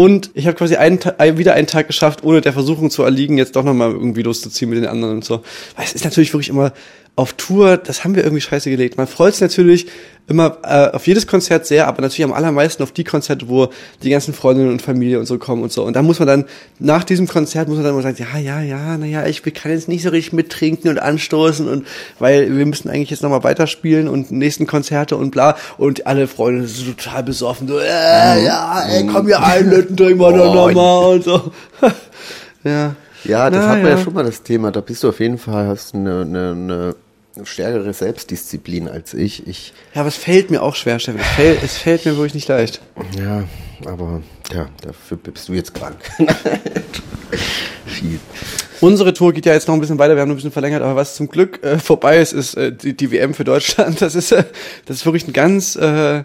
und 0.00 0.30
ich 0.32 0.46
habe 0.46 0.56
quasi 0.56 0.76
einen, 0.76 0.98
wieder 1.36 1.52
einen 1.52 1.66
Tag 1.66 1.86
geschafft, 1.86 2.24
ohne 2.24 2.40
der 2.40 2.54
Versuchung 2.54 2.88
zu 2.88 3.02
erliegen, 3.02 3.36
jetzt 3.36 3.54
doch 3.54 3.64
nochmal 3.64 3.90
irgendwie 3.90 4.22
loszuziehen 4.22 4.70
mit 4.70 4.78
den 4.78 4.86
anderen 4.86 5.16
und 5.16 5.24
so. 5.26 5.42
Weil 5.76 5.84
es 5.84 5.92
ist 5.92 6.04
natürlich 6.06 6.32
wirklich 6.32 6.48
immer 6.48 6.72
auf 7.20 7.34
Tour, 7.34 7.76
das 7.76 8.02
haben 8.02 8.14
wir 8.14 8.24
irgendwie 8.24 8.40
scheiße 8.40 8.70
gelegt. 8.70 8.96
Man 8.96 9.06
freut 9.06 9.34
sich 9.34 9.42
natürlich 9.42 9.86
immer 10.26 10.56
äh, 10.62 10.88
auf 10.96 11.06
jedes 11.06 11.26
Konzert 11.26 11.66
sehr, 11.66 11.86
aber 11.86 12.00
natürlich 12.00 12.24
am 12.24 12.32
allermeisten 12.32 12.82
auf 12.82 12.92
die 12.92 13.04
Konzerte, 13.04 13.48
wo 13.48 13.68
die 14.02 14.08
ganzen 14.08 14.32
Freundinnen 14.32 14.70
und 14.70 14.80
Familie 14.80 15.18
und 15.18 15.26
so 15.26 15.36
kommen 15.38 15.62
und 15.62 15.70
so. 15.70 15.84
Und 15.84 15.96
da 15.96 16.02
muss 16.02 16.18
man 16.18 16.28
dann, 16.28 16.44
nach 16.78 17.04
diesem 17.04 17.28
Konzert 17.28 17.68
muss 17.68 17.76
man 17.76 17.84
dann 17.84 17.92
immer 17.92 18.02
sagen, 18.02 18.16
ja, 18.18 18.38
ja, 18.38 18.62
ja, 18.62 18.96
naja, 18.96 19.26
ich 19.26 19.42
kann 19.42 19.70
jetzt 19.70 19.86
nicht 19.86 20.02
so 20.02 20.08
richtig 20.08 20.32
mittrinken 20.32 20.88
und 20.88 20.98
anstoßen 20.98 21.68
und 21.68 21.86
weil 22.18 22.56
wir 22.56 22.64
müssen 22.64 22.88
eigentlich 22.88 23.10
jetzt 23.10 23.22
nochmal 23.22 23.44
weiterspielen 23.44 24.08
und 24.08 24.30
nächsten 24.30 24.66
Konzerte 24.66 25.18
und 25.18 25.30
bla. 25.30 25.58
Und 25.76 26.06
alle 26.06 26.26
Freunde 26.26 26.66
sind 26.68 26.96
total 26.96 27.22
besoffen, 27.22 27.68
so, 27.68 27.78
äh, 27.78 28.44
ja, 28.44 28.82
ey, 28.88 29.06
komm 29.06 29.26
hier 29.26 29.42
ein, 29.42 29.68
Lütten, 29.68 29.94
trinken 29.94 30.20
wir 30.20 30.32
doch 30.32 30.54
nochmal 30.54 31.16
und 31.16 31.24
so. 31.24 31.52
ja. 32.64 32.94
Ja, 33.24 33.50
das 33.50 33.64
Na, 33.64 33.68
hat 33.68 33.82
man 33.82 33.90
ja. 33.90 33.98
ja. 33.98 34.02
schon 34.02 34.14
mal 34.14 34.24
das 34.24 34.42
Thema. 34.42 34.70
Da 34.70 34.80
bist 34.80 35.02
du 35.02 35.10
auf 35.10 35.20
jeden 35.20 35.36
Fall, 35.36 35.66
hast 35.66 35.94
eine, 35.94 36.22
eine, 36.22 36.52
eine 36.52 36.94
stärkere 37.44 37.92
Selbstdisziplin 37.92 38.88
als 38.88 39.14
ich. 39.14 39.46
Ich, 39.46 39.72
Ja, 39.94 40.00
aber 40.00 40.08
es 40.08 40.16
fällt 40.16 40.50
mir 40.50 40.62
auch 40.62 40.74
schwer, 40.74 40.98
Steffen. 40.98 41.20
Es 41.20 41.26
fällt, 41.28 41.62
es 41.62 41.78
fällt 41.78 42.04
mir 42.04 42.16
wirklich 42.16 42.34
nicht 42.34 42.48
leicht. 42.48 42.80
ja, 43.18 43.44
aber 43.86 44.22
ja, 44.52 44.68
dafür 44.82 45.16
bist 45.16 45.48
du 45.48 45.52
jetzt 45.52 45.74
krank. 45.74 45.96
Viel. 47.86 48.18
Unsere 48.80 49.12
Tour 49.12 49.32
geht 49.32 49.46
ja 49.46 49.52
jetzt 49.52 49.68
noch 49.68 49.74
ein 49.74 49.80
bisschen 49.80 49.98
weiter, 49.98 50.14
wir 50.14 50.22
haben 50.22 50.30
ein 50.30 50.36
bisschen 50.36 50.52
verlängert, 50.52 50.82
aber 50.82 50.96
was 50.96 51.14
zum 51.14 51.28
Glück 51.28 51.62
äh, 51.62 51.78
vorbei 51.78 52.18
ist, 52.18 52.32
ist 52.32 52.54
äh, 52.54 52.72
die, 52.72 52.96
die 52.96 53.10
WM 53.10 53.34
für 53.34 53.44
Deutschland. 53.44 54.00
Das 54.00 54.14
ist, 54.14 54.32
äh, 54.32 54.44
das 54.86 54.98
ist 54.98 55.04
wirklich 55.04 55.26
ein 55.28 55.32
ganz, 55.32 55.76
äh, 55.76 55.80
eine 55.80 56.24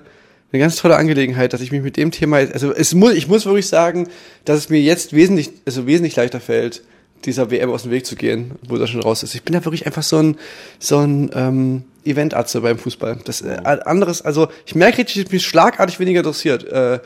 ganz 0.53 0.77
tolle 0.77 0.95
Angelegenheit, 0.95 1.51
dass 1.53 1.62
ich 1.62 1.71
mich 1.71 1.82
mit 1.82 1.97
dem 1.97 2.12
Thema, 2.12 2.38
also 2.38 2.73
es 2.73 2.93
muss, 2.93 3.13
ich 3.13 3.27
muss 3.27 3.45
wirklich 3.45 3.67
sagen, 3.67 4.08
dass 4.45 4.58
es 4.58 4.69
mir 4.69 4.80
jetzt 4.80 5.13
wesentlich, 5.13 5.51
also 5.65 5.86
wesentlich 5.86 6.15
leichter 6.15 6.39
fällt, 6.39 6.82
dieser 7.23 7.49
WM 7.49 7.71
aus 7.71 7.84
dem 7.84 7.91
Weg 7.91 8.06
zu 8.06 8.15
gehen, 8.15 8.51
wo 8.67 8.78
das 8.78 8.89
schon 8.89 9.01
raus 9.01 9.23
ist. 9.23 9.36
Ich 9.36 9.43
bin 9.43 9.54
da 9.54 9.63
wirklich 9.65 9.86
einfach 9.86 10.04
so 10.04 10.17
ein, 10.17 10.38
so 10.80 10.99
ein 10.99 11.32
ähm, 11.34 11.84
Eventatze 12.04 12.62
beim 12.62 12.78
Fußball. 12.78 13.19
Das 13.25 13.41
äh, 13.41 13.58
anderes, 13.63 14.21
also 14.21 14.47
ich 14.65 14.75
merke 14.75 14.99
richtig, 14.99 15.17
ich 15.17 15.28
bin 15.28 15.39
schlagartig 15.39 15.99
weniger 15.99 16.19
interessiert. 16.19 16.65
Äh, 16.65 16.99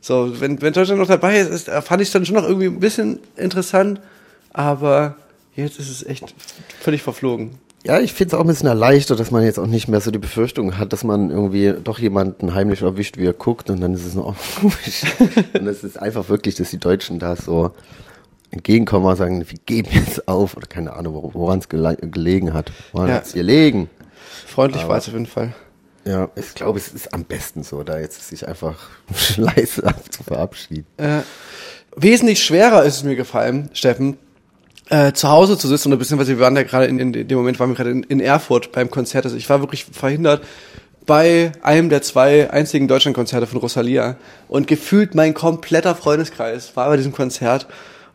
so, 0.00 0.40
wenn, 0.40 0.62
wenn 0.62 0.72
Deutschland 0.72 1.00
noch 1.00 1.08
dabei 1.08 1.38
ist, 1.40 1.50
ist, 1.50 1.68
äh, 1.68 1.82
fand 1.82 2.00
ich 2.00 2.08
es 2.08 2.12
dann 2.12 2.24
schon 2.24 2.36
noch 2.36 2.44
irgendwie 2.44 2.66
ein 2.66 2.80
bisschen 2.80 3.20
interessant, 3.36 4.00
aber 4.52 5.16
jetzt 5.54 5.78
ist 5.78 5.90
es 5.90 6.06
echt 6.06 6.34
völlig 6.80 7.02
verflogen. 7.02 7.58
Ja, 7.84 8.00
ich 8.00 8.12
finde 8.12 8.34
es 8.34 8.34
auch 8.34 8.40
ein 8.40 8.48
bisschen 8.48 8.66
erleichtert, 8.66 9.20
dass 9.20 9.30
man 9.30 9.44
jetzt 9.44 9.60
auch 9.60 9.66
nicht 9.66 9.86
mehr 9.86 10.00
so 10.00 10.10
die 10.10 10.18
Befürchtung 10.18 10.76
hat, 10.76 10.92
dass 10.92 11.04
man 11.04 11.30
irgendwie 11.30 11.72
doch 11.84 12.00
jemanden 12.00 12.52
heimlich 12.52 12.82
erwischt, 12.82 13.16
wie 13.16 13.26
er 13.26 13.32
guckt 13.32 13.70
und 13.70 13.80
dann 13.80 13.94
ist 13.94 14.04
es 14.04 14.14
noch 14.14 14.34
komisch. 14.60 15.04
und 15.54 15.68
es 15.68 15.84
ist 15.84 15.96
einfach 15.96 16.28
wirklich, 16.28 16.56
dass 16.56 16.70
die 16.70 16.78
Deutschen 16.78 17.20
da 17.20 17.36
so 17.36 17.70
entgegenkommen 18.50 19.06
und 19.06 19.16
sagen, 19.16 19.40
wir 19.40 19.58
geben 19.66 19.88
jetzt 19.92 20.28
auf 20.28 20.56
oder 20.56 20.66
keine 20.66 20.92
Ahnung, 20.94 21.14
wor- 21.14 21.34
woran 21.34 21.58
es 21.58 21.68
gele 21.68 21.96
gelegen 21.96 22.54
hat. 22.54 22.70
Woran 22.92 23.08
Ja. 23.08 23.14
hat's 23.16 23.32
gelegen? 23.32 23.90
Freundlich 24.46 24.86
war 24.88 24.98
es 24.98 25.06
auf 25.08 25.14
jeden 25.14 25.26
Fall. 25.26 25.52
Ja, 26.04 26.28
ich 26.36 26.54
glaube, 26.54 26.78
es 26.78 26.88
ist 26.88 27.12
am 27.12 27.24
besten 27.24 27.64
so, 27.64 27.82
da 27.82 27.98
jetzt 27.98 28.28
sich 28.28 28.46
einfach 28.46 28.78
leise 29.36 29.82
zu 30.10 30.22
verabschieden. 30.22 30.86
Äh, 30.98 31.20
wesentlich 31.96 32.42
schwerer 32.44 32.84
ist 32.84 32.96
es 32.98 33.02
mir 33.02 33.16
gefallen, 33.16 33.70
Steffen, 33.72 34.16
äh, 34.88 35.12
zu 35.12 35.28
Hause 35.28 35.58
zu 35.58 35.66
sitzen, 35.66 35.88
oder 35.88 35.96
beziehungsweise 35.98 36.36
wir 36.38 36.40
waren 36.44 36.54
ja 36.54 36.62
gerade 36.62 36.86
in, 36.86 36.98
in 37.00 37.12
dem 37.12 37.36
Moment 37.36 37.58
waren 37.58 37.70
wir 37.70 37.74
gerade 37.76 37.90
in, 37.90 38.04
in 38.04 38.20
Erfurt 38.20 38.70
beim 38.70 38.88
Konzert. 38.88 39.24
Also 39.24 39.36
ich 39.36 39.50
war 39.50 39.60
wirklich 39.60 39.84
verhindert 39.84 40.44
bei 41.06 41.50
einem 41.62 41.88
der 41.88 42.02
zwei 42.02 42.50
einzigen 42.50 42.86
Deutschlandkonzerte 42.88 43.46
von 43.48 43.58
Rosalia 43.58 44.16
und 44.48 44.66
gefühlt 44.68 45.14
mein 45.16 45.34
kompletter 45.34 45.94
Freundeskreis 45.96 46.76
war 46.76 46.88
bei 46.88 46.96
diesem 46.96 47.12
Konzert 47.12 47.66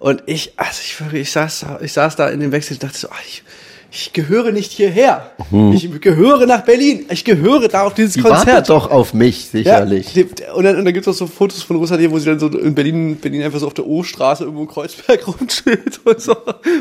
und 0.02 0.24
ich, 0.26 0.54
also 0.58 0.82
ich, 0.84 1.14
ich 1.14 1.32
saß, 1.32 1.66
ich 1.82 1.94
saß 1.94 2.16
da 2.16 2.28
in 2.30 2.40
dem 2.40 2.52
Wechsel 2.52 2.74
und 2.74 2.82
dachte 2.84 2.98
so, 2.98 3.08
ach, 3.12 3.22
ich, 3.24 3.44
ich 3.92 4.14
gehöre 4.14 4.52
nicht 4.52 4.72
hierher. 4.72 5.30
Ich 5.74 6.02
gehöre 6.02 6.48
nach 6.48 6.62
Berlin. 6.62 7.06
Ich 7.12 7.24
gehöre 7.24 7.68
da 7.68 7.84
auf 7.84 7.94
dieses 7.94 8.14
Die 8.14 8.22
Konzert. 8.22 8.48
wartet 8.48 8.70
doch 8.70 8.90
auf 8.90 9.14
mich, 9.14 9.50
sicherlich. 9.50 10.16
Ja, 10.16 10.54
und 10.56 10.64
dann, 10.64 10.78
und 10.78 10.86
dann 10.86 10.94
gibt 10.96 11.06
es 11.06 11.14
auch 11.14 11.18
so 11.18 11.28
Fotos 11.28 11.62
von 11.62 11.76
Rosalie, 11.76 12.10
wo 12.10 12.18
sie 12.18 12.26
dann 12.26 12.40
so 12.40 12.48
in 12.48 12.74
Berlin, 12.74 13.18
Berlin 13.18 13.44
einfach 13.44 13.60
so 13.60 13.68
auf 13.68 13.76
der 13.76 13.86
O-Straße 13.86 14.44
irgendwo 14.46 14.64
in 14.64 14.70
Kreuzberg 14.70 15.28
rumsteht 15.40 16.00
und 16.04 16.20
so. 16.20 16.36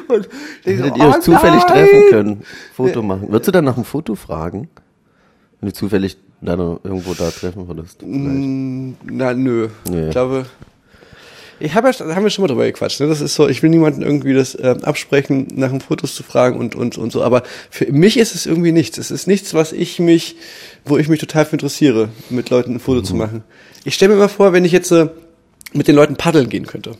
Und 0.08 0.28
denk 0.64 0.78
so, 0.78 0.84
Hättet 0.84 0.96
ihr 0.96 1.04
euch 1.08 1.16
oh 1.16 1.20
zufällig 1.20 1.62
nein! 1.64 1.72
treffen 1.74 2.02
können, 2.08 2.42
Foto 2.74 3.02
machen. 3.02 3.28
Würdest 3.28 3.48
du 3.48 3.52
dann 3.52 3.64
nach 3.66 3.76
einem 3.76 3.84
Foto 3.84 4.14
fragen? 4.14 4.68
Wenn 5.60 5.68
du 5.68 5.74
zufällig 5.74 6.16
dann 6.40 6.58
irgendwo 6.58 7.12
da 7.12 7.30
treffen 7.30 7.68
würdest? 7.68 8.00
vielleicht? 8.00 9.12
Na, 9.12 9.34
nö. 9.34 9.68
Nee. 9.90 10.06
Ich 10.06 10.10
glaube, 10.12 10.46
ich 11.60 11.74
habe 11.74 11.88
ja, 11.88 11.94
da 12.06 12.14
haben 12.14 12.22
wir 12.22 12.30
schon 12.30 12.42
mal 12.42 12.48
drüber 12.48 12.64
gequatscht. 12.64 13.00
Ne? 13.00 13.06
Das 13.06 13.20
ist 13.20 13.34
so, 13.34 13.48
ich 13.48 13.62
will 13.62 13.70
niemanden 13.70 14.02
irgendwie 14.02 14.34
das 14.34 14.54
äh, 14.54 14.76
absprechen, 14.82 15.46
nach 15.54 15.70
den 15.70 15.80
Fotos 15.80 16.14
zu 16.14 16.22
fragen 16.22 16.58
und, 16.58 16.74
und, 16.74 16.98
und 16.98 17.12
so. 17.12 17.22
Aber 17.22 17.42
für 17.70 17.90
mich 17.92 18.16
ist 18.16 18.34
es 18.34 18.46
irgendwie 18.46 18.72
nichts. 18.72 18.98
Es 18.98 19.10
ist 19.10 19.26
nichts, 19.26 19.54
was 19.54 19.72
ich 19.72 19.98
mich, 19.98 20.36
wo 20.84 20.96
ich 20.98 21.08
mich 21.08 21.20
total 21.20 21.44
für 21.44 21.52
interessiere, 21.52 22.08
mit 22.30 22.50
Leuten 22.50 22.74
ein 22.74 22.80
Foto 22.80 23.02
zu 23.02 23.14
machen. 23.14 23.44
Ich 23.84 23.94
stelle 23.94 24.10
mir 24.10 24.16
immer 24.16 24.28
vor, 24.28 24.52
wenn 24.52 24.64
ich 24.64 24.72
jetzt 24.72 24.90
äh, 24.90 25.08
mit 25.72 25.86
den 25.86 25.94
Leuten 25.94 26.16
paddeln 26.16 26.48
gehen 26.48 26.66
könnte. 26.66 26.92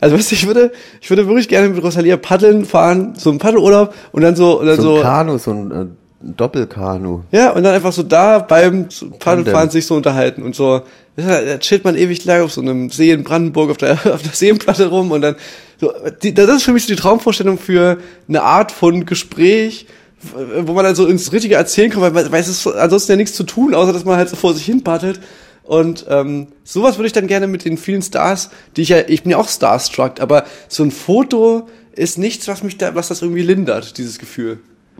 Also 0.00 0.16
weißt 0.16 0.30
du, 0.30 0.34
ich 0.34 0.46
würde, 0.46 0.72
ich 1.00 1.10
würde 1.10 1.26
wirklich 1.26 1.48
gerne 1.48 1.68
mit 1.68 1.82
Rosalia 1.82 2.16
paddeln 2.16 2.64
fahren, 2.64 3.14
so 3.16 3.30
einen 3.30 3.38
Paddelurlaub 3.38 3.94
und 4.12 4.22
dann 4.22 4.34
so, 4.34 4.60
und 4.60 4.66
dann 4.66 4.76
So 4.76 4.82
so, 4.82 4.96
ein 4.96 5.02
Kanu, 5.02 5.38
so 5.38 5.50
ein 5.50 5.70
äh, 5.70 5.86
Doppelkanu. 6.22 7.22
ja, 7.32 7.50
und 7.50 7.62
dann 7.62 7.74
einfach 7.74 7.92
so 7.92 8.02
da 8.02 8.38
beim 8.38 8.88
Paddelfahren 9.18 9.70
sich 9.70 9.86
so 9.86 9.94
unterhalten 9.94 10.42
und 10.42 10.54
so. 10.54 10.82
Ja, 11.20 11.42
Da 11.42 11.58
chillt 11.58 11.84
man 11.84 11.96
ewig 11.96 12.24
lang 12.24 12.42
auf 12.42 12.52
so 12.52 12.60
einem 12.60 12.90
See 12.90 13.10
in 13.10 13.22
Brandenburg 13.22 13.70
auf 13.70 13.76
der, 13.76 13.92
auf 14.14 14.22
der 14.22 14.32
Seenplatte 14.32 14.86
rum 14.86 15.10
und 15.10 15.20
dann, 15.22 15.36
so, 15.80 15.92
die, 16.22 16.34
das 16.34 16.48
ist 16.48 16.62
für 16.64 16.72
mich 16.72 16.84
so 16.84 16.94
die 16.94 17.00
Traumvorstellung 17.00 17.58
für 17.58 17.98
eine 18.28 18.42
Art 18.42 18.72
von 18.72 19.06
Gespräch, 19.06 19.86
wo 20.22 20.72
man 20.72 20.84
dann 20.84 20.94
so 20.94 21.06
ins 21.06 21.32
richtige 21.32 21.54
Erzählen 21.54 21.90
kommt, 21.90 22.14
weil, 22.14 22.30
weil 22.30 22.40
es 22.40 22.48
ist 22.48 22.66
ansonsten 22.66 23.12
ja 23.12 23.16
nichts 23.16 23.34
zu 23.34 23.44
tun, 23.44 23.74
außer 23.74 23.92
dass 23.92 24.04
man 24.04 24.16
halt 24.16 24.28
so 24.28 24.36
vor 24.36 24.54
sich 24.54 24.64
hin 24.64 24.84
paddelt. 24.84 25.20
Und 25.64 26.06
ähm, 26.08 26.48
sowas 26.64 26.98
würde 26.98 27.06
ich 27.06 27.12
dann 27.12 27.28
gerne 27.28 27.46
mit 27.46 27.64
den 27.64 27.78
vielen 27.78 28.02
Stars, 28.02 28.50
die 28.76 28.82
ich 28.82 28.88
ja, 28.88 29.08
ich 29.08 29.22
bin 29.22 29.30
ja 29.30 29.38
auch 29.38 29.48
starstruck, 29.48 30.20
aber 30.20 30.44
so 30.68 30.82
ein 30.82 30.90
Foto 30.90 31.68
ist 31.92 32.18
nichts, 32.18 32.48
was 32.48 32.62
mich 32.62 32.76
da, 32.76 32.94
was 32.94 33.08
das 33.08 33.22
irgendwie 33.22 33.42
lindert, 33.42 33.96
dieses 33.96 34.18
Gefühl. 34.18 34.58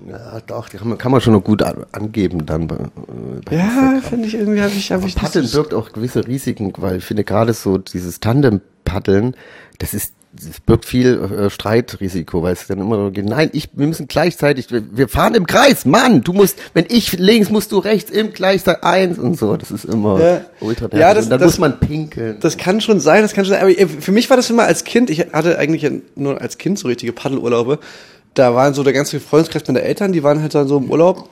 Ja, 0.08 0.40
doch, 0.46 0.68
die 0.68 0.76
kann 0.78 0.88
man, 0.88 0.98
kann 0.98 1.12
man 1.12 1.20
schon 1.20 1.32
noch 1.34 1.44
gut 1.44 1.62
an, 1.62 1.84
angeben 1.92 2.46
dann. 2.46 2.66
Bei, 2.66 2.76
äh, 2.76 2.78
bei 3.44 3.56
Ja, 3.56 4.00
finde 4.08 4.26
ich 4.28 4.34
irgendwie, 4.34 4.60
habe 4.62 4.72
ich, 4.72 4.92
habe 4.92 5.06
ich 5.06 5.14
Paddeln 5.14 5.48
birgt 5.50 5.74
auch 5.74 5.92
gewisse 5.92 6.26
Risiken, 6.26 6.72
weil 6.78 6.96
ich 6.98 7.04
finde 7.04 7.24
gerade 7.24 7.52
so 7.52 7.78
dieses 7.78 8.20
Tandem-Paddeln, 8.20 9.34
das 9.78 9.94
ist 9.94 10.14
das 10.32 10.60
birgt 10.60 10.84
viel 10.84 11.20
äh, 11.24 11.50
Streitrisiko, 11.50 12.40
weil 12.44 12.52
es 12.52 12.68
dann 12.68 12.78
immer 12.78 12.94
so 12.94 13.10
geht, 13.10 13.24
nein, 13.24 13.50
ich, 13.52 13.68
wir 13.72 13.88
müssen 13.88 14.06
gleichzeitig, 14.06 14.70
wir, 14.70 14.84
wir 14.96 15.08
fahren 15.08 15.34
im 15.34 15.44
Kreis, 15.44 15.84
Mann, 15.84 16.22
du 16.22 16.32
musst, 16.32 16.56
wenn 16.72 16.84
ich 16.88 17.18
links, 17.18 17.50
musst 17.50 17.72
du 17.72 17.78
rechts 17.78 18.12
im 18.12 18.32
Gleichzeit 18.32 18.84
eins 18.84 19.18
und 19.18 19.36
so, 19.36 19.56
das 19.56 19.72
ist 19.72 19.86
immer 19.86 20.20
Ja. 20.20 20.40
ultra 20.60 20.84
Ja, 20.92 20.98
nervig. 20.98 21.14
das- 21.16 21.24
und 21.24 21.30
dann 21.30 21.40
das- 21.40 21.46
muss 21.48 21.58
man 21.58 21.80
pinkeln. 21.80 22.36
Das 22.38 22.56
kann 22.56 22.80
schon 22.80 23.00
sein, 23.00 23.22
das 23.22 23.32
kann 23.34 23.44
schon 23.44 23.54
sein. 23.54 23.62
Aber 23.62 23.88
für 24.00 24.12
mich 24.12 24.30
war 24.30 24.36
das 24.36 24.48
immer 24.50 24.62
als 24.66 24.84
Kind, 24.84 25.10
ich 25.10 25.18
hatte 25.32 25.58
eigentlich 25.58 25.82
ja 25.82 25.90
nur 26.14 26.40
als 26.40 26.58
Kind 26.58 26.78
so 26.78 26.86
richtige 26.86 27.12
Paddelurlaube. 27.12 27.80
Da 28.34 28.54
waren 28.54 28.74
so 28.74 28.82
der 28.82 28.92
ganze 28.92 29.20
Freundeskreis 29.20 29.66
meiner 29.66 29.82
Eltern, 29.82 30.12
die 30.12 30.22
waren 30.22 30.40
halt 30.40 30.54
dann 30.54 30.68
so 30.68 30.78
im 30.78 30.90
Urlaub 30.90 31.28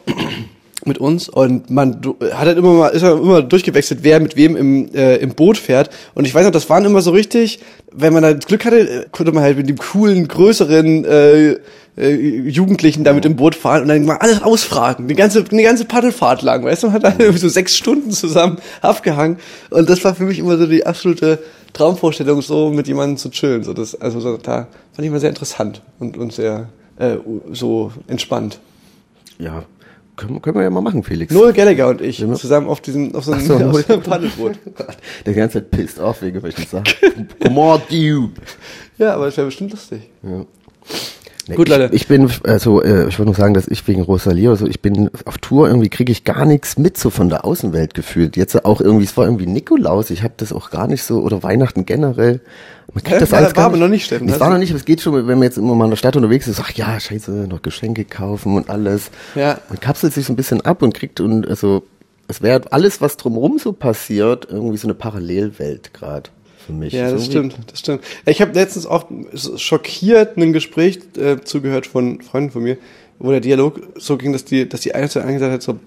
mit 0.84 0.98
uns 0.98 1.28
und 1.28 1.70
man 1.70 2.00
hat 2.32 2.46
halt 2.46 2.58
immer 2.58 2.72
mal, 2.72 2.88
ist 2.88 3.02
halt 3.02 3.20
immer 3.20 3.42
durchgewechselt, 3.42 4.00
wer 4.02 4.20
mit 4.20 4.36
wem 4.36 4.56
im, 4.56 4.94
äh, 4.94 5.16
im 5.16 5.34
Boot 5.34 5.58
fährt. 5.58 5.90
Und 6.14 6.26
ich 6.26 6.34
weiß 6.34 6.44
noch, 6.44 6.52
das 6.52 6.68
waren 6.70 6.84
immer 6.84 7.02
so 7.02 7.10
richtig, 7.10 7.60
wenn 7.92 8.12
man 8.12 8.24
halt 8.24 8.46
Glück 8.46 8.64
hatte, 8.64 9.06
konnte 9.12 9.32
man 9.32 9.42
halt 9.42 9.56
mit 9.56 9.68
dem 9.68 9.76
coolen, 9.76 10.26
größeren 10.26 11.04
äh, 11.04 11.56
äh, 11.96 12.48
Jugendlichen 12.48 13.04
da 13.04 13.12
mit 13.12 13.24
dem 13.24 13.36
Boot 13.36 13.54
fahren 13.54 13.82
und 13.82 13.88
dann 13.88 14.04
mal 14.04 14.18
alles 14.18 14.42
ausfragen. 14.42 15.08
Die 15.08 15.14
ganze, 15.14 15.42
die 15.44 15.62
ganze 15.62 15.84
Paddelfahrt 15.84 16.42
lang, 16.42 16.64
weißt 16.64 16.82
du, 16.82 16.86
man 16.88 16.94
hat 16.94 17.04
dann 17.04 17.18
irgendwie 17.18 17.40
so 17.40 17.48
sechs 17.48 17.76
Stunden 17.76 18.10
zusammen 18.10 18.58
abgehangen. 18.80 19.38
Und 19.70 19.90
das 19.90 20.04
war 20.04 20.14
für 20.14 20.24
mich 20.24 20.38
immer 20.38 20.56
so 20.56 20.66
die 20.66 20.86
absolute 20.86 21.40
Traumvorstellung, 21.72 22.40
so 22.40 22.70
mit 22.70 22.86
jemandem 22.86 23.16
zu 23.16 23.30
chillen. 23.30 23.64
So 23.64 23.72
das, 23.72 24.00
also 24.00 24.20
so, 24.20 24.36
da 24.36 24.68
fand 24.92 25.00
ich 25.00 25.06
immer 25.06 25.20
sehr 25.20 25.30
interessant 25.30 25.82
und, 25.98 26.16
und 26.16 26.32
sehr 26.32 26.68
äh, 26.98 27.16
so 27.52 27.92
entspannt. 28.06 28.60
Ja, 29.38 29.64
können, 30.16 30.34
wir- 30.34 30.40
können 30.40 30.56
wir 30.56 30.64
ja 30.64 30.70
mal 30.70 30.80
machen, 30.80 31.02
Felix. 31.04 31.32
Noel 31.32 31.52
Gallagher 31.52 31.88
und 31.88 32.00
ich 32.00 32.18
zusammen 32.18 32.66
auf 32.68 32.80
diesem 32.80 33.14
auf 33.14 33.24
so 33.24 33.32
einem, 33.32 33.46
so, 33.46 33.54
auf 33.64 33.82
so 33.86 33.92
einem 33.92 34.02
Paddelboot. 34.02 34.58
Der 35.26 35.34
ganze 35.34 35.58
Zeit 35.60 35.70
pisst 35.70 36.00
auf 36.00 36.22
wegen 36.22 36.42
welchen 36.42 36.66
Sachen. 36.66 37.28
Come 37.40 37.60
on, 37.60 37.80
dude. 37.88 38.32
Ja, 38.98 39.14
aber 39.14 39.26
das 39.26 39.36
wäre 39.36 39.46
bestimmt 39.46 39.70
lustig. 39.70 40.10
Nee, 41.48 41.56
Gut, 41.56 41.68
ich, 41.68 41.76
Leute. 41.76 41.94
Ich 41.94 42.06
bin, 42.08 42.30
also 42.44 42.82
äh, 42.82 43.08
ich 43.08 43.18
wollte 43.18 43.24
nur 43.30 43.34
sagen, 43.34 43.54
dass 43.54 43.66
ich 43.68 43.86
wegen 43.88 44.02
Rosalie, 44.02 44.50
also 44.50 44.66
ich 44.66 44.80
bin 44.82 45.10
auf 45.24 45.38
Tour, 45.38 45.66
irgendwie 45.68 45.88
kriege 45.88 46.12
ich 46.12 46.24
gar 46.24 46.44
nichts 46.44 46.76
mit 46.78 46.96
so 46.98 47.08
von 47.10 47.28
der 47.30 47.44
Außenwelt 47.44 47.94
gefühlt. 47.94 48.36
Jetzt 48.36 48.64
auch 48.64 48.80
irgendwie, 48.80 49.04
es 49.04 49.16
war 49.16 49.24
irgendwie 49.24 49.46
Nikolaus, 49.46 50.10
ich 50.10 50.22
habe 50.22 50.34
das 50.36 50.52
auch 50.52 50.70
gar 50.70 50.86
nicht 50.86 51.02
so, 51.02 51.20
oder 51.22 51.42
Weihnachten 51.42 51.86
generell. 51.86 52.40
Man 52.92 53.02
kriegt 53.02 53.16
Hä? 53.16 53.20
das 53.20 53.32
War- 53.32 53.38
alles 53.38 53.48
war 53.50 53.54
gar 53.54 53.64
aber 53.66 53.72
nicht. 53.76 53.80
noch 53.82 53.88
nicht, 53.88 54.04
Steffen, 54.06 54.26
Das 54.28 54.40
war 54.40 54.50
noch 54.50 54.58
nicht, 54.58 54.70
aber 54.70 54.78
es 54.78 54.84
geht 54.84 55.00
schon, 55.00 55.14
wenn 55.14 55.24
man 55.38 55.42
jetzt 55.42 55.58
immer 55.58 55.74
mal 55.74 55.84
in 55.86 55.90
der 55.90 55.96
Stadt 55.96 56.16
unterwegs 56.16 56.46
ist, 56.48 56.60
ach 56.60 56.70
ja, 56.72 57.00
scheiße, 57.00 57.30
noch 57.48 57.62
Geschenke 57.62 58.04
kaufen 58.04 58.54
und 58.56 58.68
alles. 58.70 59.10
Ja. 59.34 59.58
Man 59.68 59.80
kapselt 59.80 60.12
sich 60.12 60.26
so 60.26 60.32
ein 60.32 60.36
bisschen 60.36 60.60
ab 60.62 60.82
und 60.82 60.92
kriegt 60.94 61.20
und 61.20 61.46
also 61.48 61.82
es 62.28 62.42
wäre 62.42 62.60
alles, 62.72 63.00
was 63.00 63.16
drumherum 63.16 63.58
so 63.58 63.72
passiert, 63.72 64.46
irgendwie 64.50 64.76
so 64.76 64.86
eine 64.86 64.94
Parallelwelt 64.94 65.94
gerade 65.94 66.28
für 66.68 66.72
mich. 66.74 66.92
Ja, 66.92 67.10
das 67.10 67.24
So 67.24 67.30
stimmt, 67.30 67.56
das 67.70 67.80
stimmt. 67.80 68.04
Ich 68.26 68.40
habe 68.40 68.52
letztens 68.52 68.86
auch 68.86 69.06
schockiert 69.56 70.36
einem 70.36 70.52
Gespräch 70.52 71.00
äh, 71.16 71.38
zugehört 71.42 71.86
von 71.86 72.20
Freunden 72.20 72.50
von 72.50 72.62
mir, 72.62 72.76
wo 73.18 73.30
der 73.30 73.40
Dialog 73.40 73.80
so 73.96 74.16
ging, 74.16 74.32
dass 74.32 74.44
die, 74.44 74.68
dass 74.68 74.80
die 74.82 74.94
eine 74.94 75.08
zu 75.08 75.18
anderen 75.20 75.38
gesagt 75.38 75.52
hat, 75.54 75.62
so, 75.62 75.80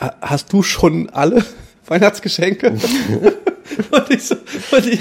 "Ha- 0.00 0.14
hast 0.20 0.52
du 0.52 0.62
schon 0.62 1.08
alle 1.10 1.42
Weihnachtsgeschenke? 1.86 2.70
und 3.90 4.10
ich 4.10 4.22
so, 4.24 4.36
und 4.72 4.86
ich, 4.86 5.00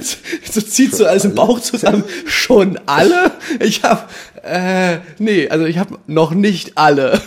so, 0.00 0.16
so 0.52 0.60
zieht 0.60 0.94
so 0.94 1.06
alles 1.06 1.24
im 1.24 1.34
Bauch 1.34 1.58
zusammen. 1.60 2.04
Schon 2.26 2.78
alle? 2.86 3.32
Ich 3.60 3.82
habe, 3.82 4.04
äh, 4.44 4.98
nee, 5.18 5.48
also 5.48 5.64
ich 5.66 5.78
habe 5.78 5.98
noch 6.06 6.32
nicht 6.32 6.78
alle. 6.78 7.20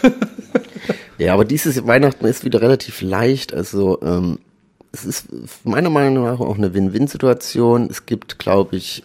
Ja, 1.17 1.33
aber 1.33 1.45
dieses 1.45 1.85
Weihnachten 1.85 2.25
ist 2.25 2.43
wieder 2.45 2.61
relativ 2.61 3.01
leicht. 3.01 3.53
Also 3.53 3.99
ähm, 4.01 4.39
es 4.95 5.05
ist 5.05 5.27
meiner 5.65 5.89
Meinung 5.89 6.23
nach 6.23 6.39
auch 6.39 6.57
eine 6.57 6.73
Win-Win-Situation. 6.73 7.87
Es 7.89 8.05
gibt, 8.05 8.39
glaube 8.39 8.77
ich, 8.77 9.03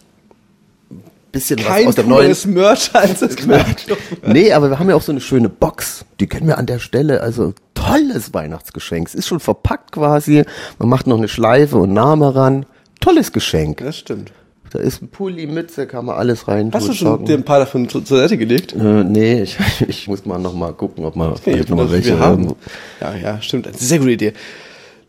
ein 0.89 1.01
bisschen 1.31 1.59
Kein 1.59 1.83
was 1.83 1.89
aus 1.89 1.95
der 1.95 2.05
neuen. 2.05 2.35
Merch 2.45 2.93
als 2.93 3.19
das. 3.19 3.35
Nee, 4.25 4.53
aber 4.53 4.69
wir 4.69 4.79
haben 4.79 4.89
ja 4.89 4.95
auch 4.95 5.01
so 5.01 5.11
eine 5.11 5.21
schöne 5.21 5.49
Box. 5.49 6.05
Die 6.19 6.27
können 6.27 6.47
wir 6.47 6.57
an 6.57 6.65
der 6.65 6.79
Stelle. 6.79 7.21
Also 7.21 7.53
tolles 7.73 8.33
Weihnachtsgeschenk. 8.33 9.07
Es 9.07 9.15
ist 9.15 9.27
schon 9.27 9.39
verpackt 9.39 9.91
quasi. 9.91 10.43
Man 10.79 10.89
macht 10.89 11.07
noch 11.07 11.17
eine 11.17 11.27
Schleife 11.27 11.77
und 11.77 11.93
Name 11.93 12.35
ran. 12.35 12.65
Tolles 12.99 13.31
Geschenk. 13.33 13.79
Das 13.79 13.97
stimmt. 13.97 14.31
Da 14.71 14.79
ist 14.79 15.01
ein 15.01 15.09
Pulli, 15.09 15.47
Mütze, 15.47 15.85
kann 15.85 16.05
man 16.05 16.15
alles 16.15 16.47
rein. 16.47 16.71
Hast 16.73 16.87
du 16.87 16.93
schon 16.93 17.07
Socken. 17.07 17.25
dir 17.25 17.33
ein 17.33 17.43
paar 17.43 17.59
davon 17.59 17.89
zu, 17.89 17.99
zur 17.99 18.19
Seite 18.19 18.37
gelegt? 18.37 18.73
Äh, 18.73 19.03
nee, 19.03 19.41
ich, 19.41 19.57
ich 19.87 20.07
muss 20.07 20.25
mal 20.25 20.39
noch 20.39 20.53
mal 20.53 20.71
gucken, 20.71 21.03
ob 21.03 21.17
man 21.17 21.35
vielleicht 21.35 21.69
noch 21.69 21.75
mal 21.75 21.91
welche 21.91 22.11
wir 22.11 22.19
haben. 22.19 22.53
Ja, 23.01 23.13
ja, 23.15 23.41
stimmt. 23.41 23.67
Sehr 23.77 23.99
gute 23.99 24.11
Idee. 24.11 24.33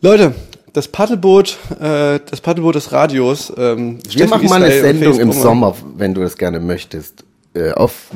Leute, 0.01 0.35
das 0.73 0.87
Paddelboot, 0.87 1.57
äh, 1.79 2.19
das 2.29 2.41
Paddelboot 2.41 2.75
des 2.75 2.91
Radios. 2.91 3.53
Ähm, 3.55 3.99
Wir 4.03 4.11
Steffen 4.11 4.29
machen 4.29 4.49
mal 4.49 4.63
eine 4.63 4.79
Sendung 4.81 5.19
im. 5.19 5.31
Sommer, 5.31 5.75
wenn 5.95 6.13
du 6.13 6.21
das 6.21 6.37
gerne 6.37 6.59
möchtest. 6.59 7.23
Äh, 7.53 7.71
auf 7.71 8.09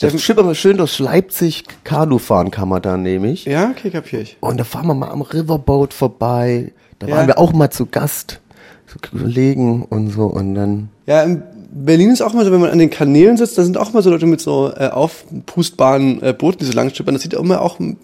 das 0.00 0.18
schippern 0.22 0.46
wir 0.46 0.54
schön 0.54 0.78
durch 0.78 0.98
Leipzig, 0.98 1.64
Kanu 1.84 2.16
fahren 2.18 2.50
kann 2.50 2.68
man 2.70 2.80
da 2.80 2.96
nämlich. 2.96 3.44
Ja, 3.44 3.70
okay, 3.70 3.90
kapier 3.90 4.20
ich. 4.20 4.38
Und 4.40 4.58
da 4.58 4.64
fahren 4.64 4.86
wir 4.86 4.94
mal 4.94 5.10
am 5.10 5.20
Riverboat 5.20 5.92
vorbei. 5.92 6.72
Da 6.98 7.08
Ja. 7.08 7.16
waren 7.16 7.26
wir 7.26 7.38
auch 7.38 7.52
mal 7.52 7.68
zu 7.70 7.84
Gast. 7.86 8.40
So 8.86 8.96
Kollegen 9.18 9.82
und 9.84 10.10
so 10.10 10.24
und 10.24 10.54
dann. 10.54 10.88
Ja, 11.06 11.22
in 11.22 11.42
Berlin 11.72 12.10
ist 12.10 12.22
auch 12.22 12.32
mal 12.32 12.44
so, 12.44 12.52
wenn 12.52 12.60
man 12.60 12.70
an 12.70 12.78
den 12.78 12.90
Kanälen 12.90 13.36
sitzt, 13.36 13.56
da 13.58 13.64
sind 13.64 13.76
auch 13.76 13.92
mal 13.92 14.02
so 14.02 14.10
Leute 14.10 14.26
mit 14.26 14.40
so 14.40 14.72
äh, 14.74 14.88
aufpustbaren 14.88 16.22
äh, 16.22 16.32
Booten, 16.32 16.60
die 16.60 16.64
so 16.66 16.72
lang 16.72 16.94
schippern. 16.94 17.14
Das 17.14 17.22
sieht 17.22 17.34
auch 17.36 17.42
immer 17.42 17.60
auch 17.60 17.78
immer 17.80 17.96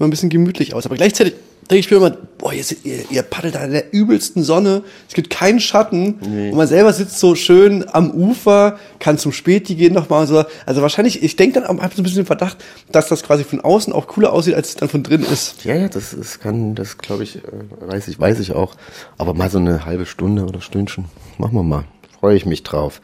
ein 0.00 0.10
bisschen 0.10 0.30
gemütlich 0.30 0.74
aus. 0.74 0.86
Aber 0.86 0.94
gleichzeitig 0.96 1.34
denke 1.70 1.80
ich 1.80 1.90
mir 1.90 1.96
immer, 1.98 2.10
boah, 2.38 2.52
ihr, 2.52 2.64
sit- 2.64 2.84
ihr, 2.84 3.04
ihr 3.10 3.22
paddelt 3.22 3.54
da 3.54 3.64
in 3.64 3.72
der 3.72 3.92
übelsten 3.94 4.42
Sonne, 4.42 4.82
es 5.08 5.14
gibt 5.14 5.30
keinen 5.30 5.60
Schatten 5.60 6.14
und 6.50 6.56
man 6.56 6.66
selber 6.66 6.92
sitzt 6.92 7.18
so 7.18 7.34
schön 7.34 7.84
am 7.92 8.10
Ufer, 8.10 8.78
kann 8.98 9.16
zum 9.18 9.32
Späti 9.32 9.74
gehen 9.74 9.94
nochmal 9.94 10.26
so. 10.26 10.44
Also 10.66 10.82
wahrscheinlich, 10.82 11.22
ich 11.22 11.36
denke 11.36 11.60
dann 11.60 11.68
auch, 11.68 11.82
hab 11.82 11.94
so 11.94 12.00
ein 12.00 12.04
bisschen 12.04 12.22
den 12.22 12.26
Verdacht, 12.26 12.58
dass 12.90 13.08
das 13.08 13.22
quasi 13.22 13.44
von 13.44 13.60
außen 13.60 13.92
auch 13.92 14.06
cooler 14.08 14.32
aussieht, 14.32 14.54
als 14.54 14.70
es 14.70 14.74
dann 14.76 14.88
von 14.88 15.02
drin 15.02 15.22
ist. 15.22 15.64
Ja, 15.64 15.74
ja, 15.74 15.88
das, 15.88 16.14
das 16.16 16.40
kann, 16.40 16.74
das 16.74 16.98
glaube 16.98 17.22
ich, 17.22 17.36
äh, 17.36 17.40
weiß 17.80 18.08
ich, 18.08 18.18
weiß 18.18 18.40
ich 18.40 18.52
auch. 18.52 18.74
Aber 19.18 19.32
mal 19.34 19.48
so 19.50 19.58
eine 19.58 19.86
halbe 19.86 20.04
Stunde 20.06 20.44
oder 20.44 20.60
Stündchen. 20.60 21.06
Machen 21.38 21.54
wir 21.54 21.62
mal. 21.62 21.84
Freue 22.20 22.36
ich 22.36 22.44
mich 22.46 22.62
drauf. 22.62 23.00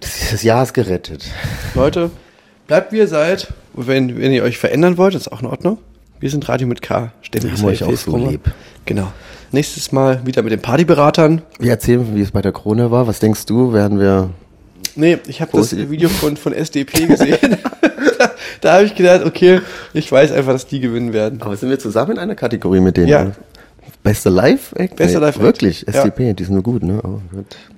Das, 0.00 0.30
das 0.30 0.42
Jahr 0.42 0.62
ist 0.62 0.72
gerettet. 0.74 1.24
Leute, 1.74 2.10
bleibt 2.66 2.92
wie 2.92 2.98
ihr 2.98 3.08
seid. 3.08 3.52
Und 3.74 3.86
wenn, 3.86 4.18
wenn 4.20 4.32
ihr 4.32 4.42
euch 4.42 4.58
verändern 4.58 4.96
wollt, 4.96 5.14
ist 5.14 5.30
auch 5.30 5.40
in 5.40 5.46
Ordnung. 5.46 5.78
Wir 6.22 6.30
sind 6.30 6.48
Radio 6.48 6.68
mit 6.68 6.80
K. 6.82 7.10
Wir 7.32 7.50
haben 7.50 7.64
euch 7.64 7.82
auch 7.82 7.96
so 7.96 8.16
lieb. 8.16 8.42
Genau. 8.84 9.12
Nächstes 9.50 9.90
Mal 9.90 10.24
wieder 10.24 10.44
mit 10.44 10.52
den 10.52 10.62
Partyberatern. 10.62 11.42
Wir 11.58 11.72
erzählen, 11.72 12.14
wie 12.14 12.20
es 12.20 12.30
bei 12.30 12.40
der 12.40 12.52
Krone 12.52 12.92
war. 12.92 13.08
Was 13.08 13.18
denkst 13.18 13.44
du? 13.46 13.72
Werden 13.72 13.98
wir 13.98 14.30
Nee, 14.94 15.18
ich 15.26 15.40
habe 15.40 15.50
das 15.52 15.76
Video 15.76 16.08
von, 16.08 16.36
von 16.36 16.52
SDP 16.52 17.06
gesehen. 17.06 17.56
da 18.60 18.74
habe 18.74 18.84
ich 18.84 18.94
gedacht, 18.94 19.26
okay, 19.26 19.62
ich 19.94 20.12
weiß 20.12 20.30
einfach, 20.30 20.52
dass 20.52 20.68
die 20.68 20.78
gewinnen 20.78 21.12
werden. 21.12 21.42
Aber 21.42 21.56
sind 21.56 21.70
wir 21.70 21.80
zusammen 21.80 22.12
in 22.12 22.18
einer 22.18 22.36
Kategorie 22.36 22.78
mit 22.78 22.98
denen? 22.98 23.08
Ja. 23.08 23.32
Beste 24.04 24.30
Live-Act? 24.30 24.94
Bester 24.94 25.18
Live-Act. 25.18 25.42
Wirklich, 25.44 25.86
Ja. 25.88 26.04
SDP, 26.04 26.34
die 26.34 26.44
sind 26.44 26.54
nur 26.54 26.62
gut, 26.62 26.84
ne? 26.84 27.00
Oh. 27.02 27.18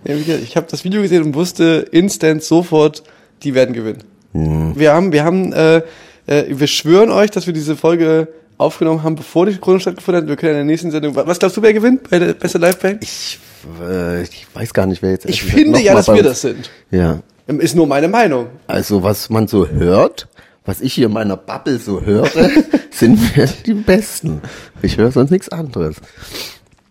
Ja, 0.04 0.16
ich 0.16 0.54
habe 0.58 0.66
das 0.70 0.84
Video 0.84 1.00
gesehen 1.00 1.22
und 1.22 1.34
wusste 1.34 1.86
instant 1.92 2.42
sofort, 2.42 3.04
die 3.42 3.54
werden 3.54 3.72
gewinnen. 3.72 4.04
Hm. 4.32 4.78
Wir 4.78 4.92
haben, 4.92 5.12
wir 5.12 5.24
haben, 5.24 5.54
äh, 5.54 5.80
äh, 6.26 6.44
wir 6.48 6.66
schwören 6.66 7.10
euch, 7.10 7.30
dass 7.30 7.46
wir 7.46 7.52
diese 7.52 7.76
Folge 7.76 8.28
aufgenommen 8.56 9.02
haben, 9.02 9.16
bevor 9.16 9.46
die 9.46 9.56
Krone 9.56 9.80
stattgefunden 9.80 10.22
hat. 10.22 10.28
Wir 10.28 10.36
können 10.36 10.52
in 10.52 10.58
der 10.58 10.64
nächsten 10.64 10.90
Sendung. 10.90 11.14
Was 11.16 11.38
glaubst 11.38 11.56
du, 11.56 11.62
wer 11.62 11.72
gewinnt 11.72 12.08
bei 12.08 12.18
der 12.18 12.34
beste 12.34 12.58
Live-Band? 12.58 13.02
Ich, 13.02 13.38
äh, 13.80 14.22
ich 14.22 14.46
weiß 14.54 14.72
gar 14.72 14.86
nicht, 14.86 15.02
wer 15.02 15.10
jetzt. 15.10 15.26
Ich 15.26 15.42
finde 15.42 15.80
ja, 15.80 15.94
dass 15.94 16.08
wir 16.08 16.22
das 16.22 16.40
sind. 16.40 16.70
Ja. 16.90 17.20
Ist 17.46 17.74
nur 17.74 17.86
meine 17.86 18.08
Meinung. 18.08 18.46
Also, 18.66 19.02
was 19.02 19.28
man 19.28 19.48
so 19.48 19.68
hört, 19.68 20.28
was 20.64 20.80
ich 20.80 20.94
hier 20.94 21.06
in 21.06 21.12
meiner 21.12 21.36
Bubble 21.36 21.78
so 21.78 22.00
höre, 22.00 22.28
sind 22.90 23.36
wir 23.36 23.46
die 23.66 23.74
Besten. 23.74 24.40
Ich 24.82 24.96
höre 24.96 25.10
sonst 25.10 25.30
nichts 25.30 25.50
anderes. 25.50 25.96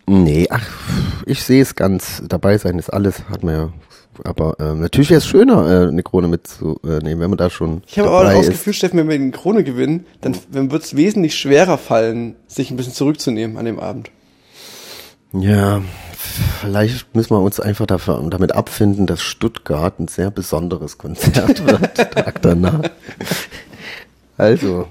Nee, 0.05 0.47
ach, 0.49 0.67
ich 1.25 1.43
sehe 1.43 1.61
es 1.61 1.75
ganz, 1.75 2.21
dabei 2.27 2.57
sein 2.57 2.77
ist 2.77 2.91
alles, 2.91 3.23
hat 3.29 3.43
man 3.43 3.55
ja. 3.55 3.73
Aber 4.23 4.55
ähm, 4.59 4.81
natürlich 4.81 5.09
wäre 5.09 5.19
es 5.19 5.27
schöner, 5.27 5.67
äh, 5.67 5.87
eine 5.87 6.03
Krone 6.03 6.27
mitzunehmen, 6.27 7.19
wenn 7.19 7.29
man 7.29 7.37
da 7.37 7.49
schon 7.49 7.83
Ich 7.87 7.99
habe 7.99 8.09
aber 8.09 8.29
auch 8.29 8.33
das. 8.33 8.49
Gefühl, 8.49 8.73
Steffen, 8.73 8.99
wenn 8.99 9.09
wir 9.09 9.17
die 9.17 9.31
Krone 9.31 9.63
gewinnen, 9.63 10.05
dann, 10.21 10.35
dann 10.51 10.71
wird 10.71 10.83
es 10.83 10.95
wesentlich 10.95 11.35
schwerer 11.35 11.77
fallen, 11.77 12.35
sich 12.47 12.71
ein 12.71 12.77
bisschen 12.77 12.93
zurückzunehmen 12.93 13.57
an 13.57 13.65
dem 13.65 13.79
Abend. 13.79 14.11
Ja, 15.33 15.81
vielleicht 16.61 17.15
müssen 17.15 17.31
wir 17.31 17.41
uns 17.41 17.59
einfach 17.59 17.87
dafür, 17.87 18.23
damit 18.29 18.51
abfinden, 18.51 19.07
dass 19.07 19.21
Stuttgart 19.21 19.99
ein 19.99 20.07
sehr 20.07 20.29
besonderes 20.29 20.97
Konzert 20.97 21.65
wird, 21.65 21.95
Tag 21.95 22.41
danach. 22.41 22.81
Also, 24.37 24.87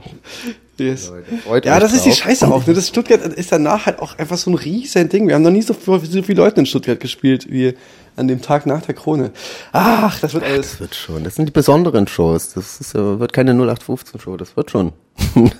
Yes. 0.83 1.13
Leute, 1.49 1.69
Ja, 1.69 1.79
das 1.81 1.93
ist 1.93 2.05
die 2.05 2.11
drauf. 2.11 2.19
Scheiße 2.19 2.49
auch. 2.49 2.67
Ne? 2.67 2.75
Das 2.75 2.89
Stuttgart 2.89 3.21
ist 3.23 3.51
danach 3.53 3.87
halt 3.87 3.99
auch 4.01 4.19
einfach 4.19 4.37
so 4.37 4.51
ein 4.51 4.55
riesen 4.55 5.09
Ding. 5.09 5.29
Wir 5.29 5.35
haben 5.35 5.43
noch 5.43 5.51
nie 5.51 5.63
so, 5.63 5.75
viel- 5.75 6.01
so 6.05 6.23
viele 6.23 6.43
Leute 6.43 6.61
in 6.61 6.67
Stuttgart 6.67 7.01
gespielt 7.01 7.47
wie 7.51 7.75
an 8.17 8.29
dem 8.29 8.43
Tag 8.43 8.67
nach 8.67 8.83
der 8.83 8.95
Krone. 8.95 9.31
Ach, 9.73 10.19
das 10.21 10.35
wird 10.35 10.45
alles. 10.45 10.73
Das 10.73 10.81
wird 10.81 10.95
schon. 10.95 11.25
Das 11.25 11.35
sind 11.37 11.47
die 11.47 11.53
besonderen 11.53 12.07
Shows. 12.07 12.53
Das 12.55 12.81
ist, 12.81 12.95
wird 12.95 13.33
keine 13.33 13.53
0815-Show. 13.55 14.37
Das 14.37 14.57
wird 14.57 14.71
schon. 14.71 14.93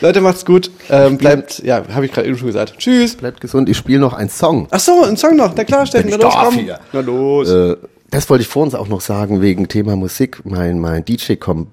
Leute, 0.00 0.20
macht's 0.20 0.44
gut. 0.44 0.70
Ähm, 0.90 1.16
bleibt, 1.16 1.60
ja, 1.64 1.82
habe 1.94 2.04
ich 2.06 2.12
gerade 2.12 2.28
eben 2.28 2.36
schon 2.36 2.48
gesagt. 2.48 2.74
Tschüss. 2.78 3.16
Bleibt 3.16 3.40
gesund. 3.40 3.68
Ich 3.68 3.76
spiele 3.76 4.00
noch 4.00 4.12
einen 4.12 4.28
Song. 4.28 4.68
Ach 4.70 4.80
so, 4.80 5.02
ein 5.04 5.16
Song 5.16 5.36
noch. 5.36 5.54
Na 5.54 5.64
klar, 5.64 5.86
Steffen, 5.86 6.10
na 6.10 6.16
los, 6.16 6.34
komm. 6.34 6.54
hier. 6.54 6.78
Na 6.92 7.00
los. 7.00 7.48
Äh, 7.48 7.76
das 8.10 8.28
wollte 8.28 8.42
ich 8.42 8.48
vor 8.48 8.62
uns 8.64 8.74
auch 8.74 8.88
noch 8.88 9.00
sagen, 9.00 9.40
wegen 9.40 9.68
Thema 9.68 9.96
Musik. 9.96 10.40
Mein, 10.44 10.78
mein 10.78 11.04
DJ-Kom... 11.04 11.68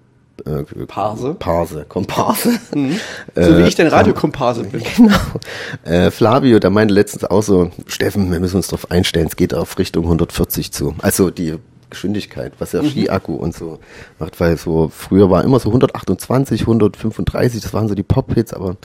Äh, 0.46 0.64
Parse? 0.86 1.36
Parse. 1.36 1.86
Komparse. 1.88 2.60
so 3.36 3.58
wie 3.58 3.64
ich 3.64 3.76
dein 3.76 3.88
Radiokomparse 3.88 4.64
bin. 4.64 4.84
Genau. 4.96 5.16
Äh, 5.84 6.12
Flavio, 6.12 6.60
der 6.60 6.70
meinte 6.70 6.94
letztens 6.94 7.24
auch 7.24 7.42
so, 7.42 7.72
Steffen, 7.88 8.32
wir 8.32 8.40
müssen 8.40 8.58
uns 8.58 8.68
darauf 8.68 8.92
einstellen, 8.92 9.28
es 9.28 9.36
geht 9.36 9.54
auf 9.54 9.78
Richtung 9.80 10.04
140 10.04 10.72
zu. 10.72 10.94
Also 11.02 11.30
die 11.30 11.56
Geschwindigkeit, 11.90 12.54
was 12.60 12.74
ja 12.74 12.84
Skiakku 12.84 13.36
und 13.36 13.56
so 13.56 13.80
macht, 14.20 14.40
weil 14.40 14.58
so 14.58 14.90
früher 14.90 15.30
war 15.30 15.44
immer 15.44 15.60
so 15.60 15.70
128, 15.70 16.62
135, 16.62 17.62
das 17.62 17.74
waren 17.74 17.88
so 17.88 17.96
die 17.96 18.04
Pop-Hits, 18.04 18.54
aber 18.54 18.76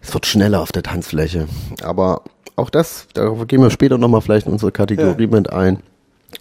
es 0.00 0.12
wird 0.12 0.26
schneller 0.26 0.60
auf 0.60 0.70
der 0.70 0.82
Tanzfläche. 0.82 1.48
Aber 1.82 2.22
auch 2.56 2.70
das, 2.70 3.06
darauf 3.14 3.46
gehen 3.46 3.62
wir 3.62 3.70
später 3.70 3.98
nochmal 3.98 4.20
vielleicht 4.20 4.46
in 4.46 4.52
unsere 4.52 4.72
Kategorie 4.72 5.26
mit 5.26 5.52
ein. 5.52 5.82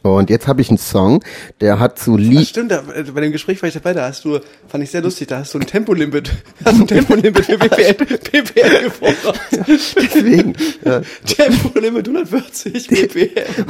Und 0.02 0.30
jetzt 0.30 0.48
habe 0.48 0.62
ich 0.62 0.70
einen 0.70 0.78
Song, 0.78 1.24
der 1.62 1.80
hat 1.80 2.00
zu 2.00 2.18
Das 2.18 2.26
Lee. 2.26 2.46
stimmt, 2.46 2.72
da, 2.72 2.84
äh, 2.94 3.04
bei 3.04 3.22
dem 3.22 3.32
Gespräch 3.32 3.62
war 3.62 3.68
ich 3.68 3.74
dabei, 3.74 3.94
da 3.94 4.08
hast 4.08 4.26
du, 4.26 4.40
fand 4.68 4.84
ich 4.84 4.92
sehr 4.92 5.02
lustig, 5.02 5.28
da 5.28 5.40
hast 5.40 5.54
du 5.54 5.60
ein 5.60 5.68
Tempolimit, 5.68 6.32
hast 6.66 6.80
ein 6.82 6.88
Tempolimit 6.88 7.46
für 7.46 7.58
PPL, 7.58 7.94
PPL 7.94 8.84
gefordert. 8.84 9.40
Deswegen, 9.68 10.56
ja, 10.86 11.02
Tempolimit 11.26 12.08
140 12.08 12.88
PPL. 12.88 13.66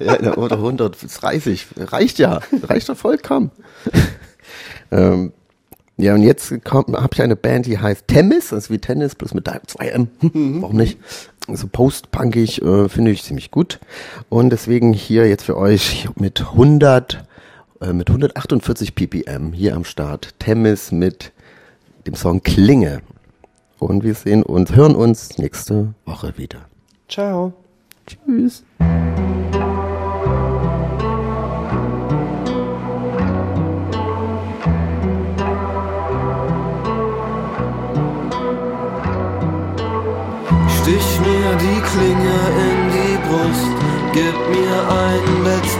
Ja, 0.00 0.36
oder 0.36 0.56
130. 0.56 1.66
Reicht 1.76 2.18
ja. 2.18 2.40
Reicht 2.62 2.88
doch 2.88 2.96
vollkommen. 2.96 3.50
ähm, 4.90 5.32
ja, 5.96 6.14
und 6.14 6.22
jetzt 6.22 6.52
habe 6.70 7.08
ich 7.12 7.22
eine 7.22 7.34
Band, 7.36 7.66
die 7.66 7.78
heißt 7.78 8.06
Tennis, 8.06 8.50
das 8.50 8.64
ist 8.64 8.70
wie 8.70 8.78
Tennis, 8.78 9.16
bloß 9.16 9.34
mit 9.34 9.48
2M. 9.48 10.06
Hm, 10.20 10.62
Warum 10.62 10.76
nicht? 10.76 10.98
So 11.54 11.66
post-punkig 11.66 12.62
äh, 12.62 12.88
finde 12.88 13.10
ich 13.10 13.22
ziemlich 13.22 13.50
gut. 13.50 13.80
Und 14.28 14.50
deswegen 14.50 14.92
hier 14.92 15.26
jetzt 15.28 15.44
für 15.44 15.56
euch 15.56 16.08
mit 16.16 16.40
100, 16.40 17.24
äh, 17.80 17.92
mit 17.92 18.08
148 18.10 18.94
ppm 18.94 19.52
hier 19.52 19.74
am 19.74 19.84
Start. 19.84 20.34
Tennis 20.38 20.92
mit 20.92 21.32
dem 22.06 22.14
Song 22.14 22.42
Klinge. 22.42 23.00
Und 23.78 24.04
wir 24.04 24.14
sehen 24.14 24.42
uns, 24.42 24.74
hören 24.74 24.94
uns 24.94 25.38
nächste 25.38 25.94
Woche 26.04 26.36
wieder. 26.36 26.66
Ciao. 27.08 27.54
Tschüss. 28.06 28.64
Stich 40.82 41.27
mir 41.48 41.56
die 41.56 41.80
Klinge 41.80 42.38
in 42.66 42.78
die 42.92 43.16
Brust, 43.26 43.70
gib 44.12 44.36
mir 44.50 44.76
einen 44.88 45.44
letzten 45.44 45.77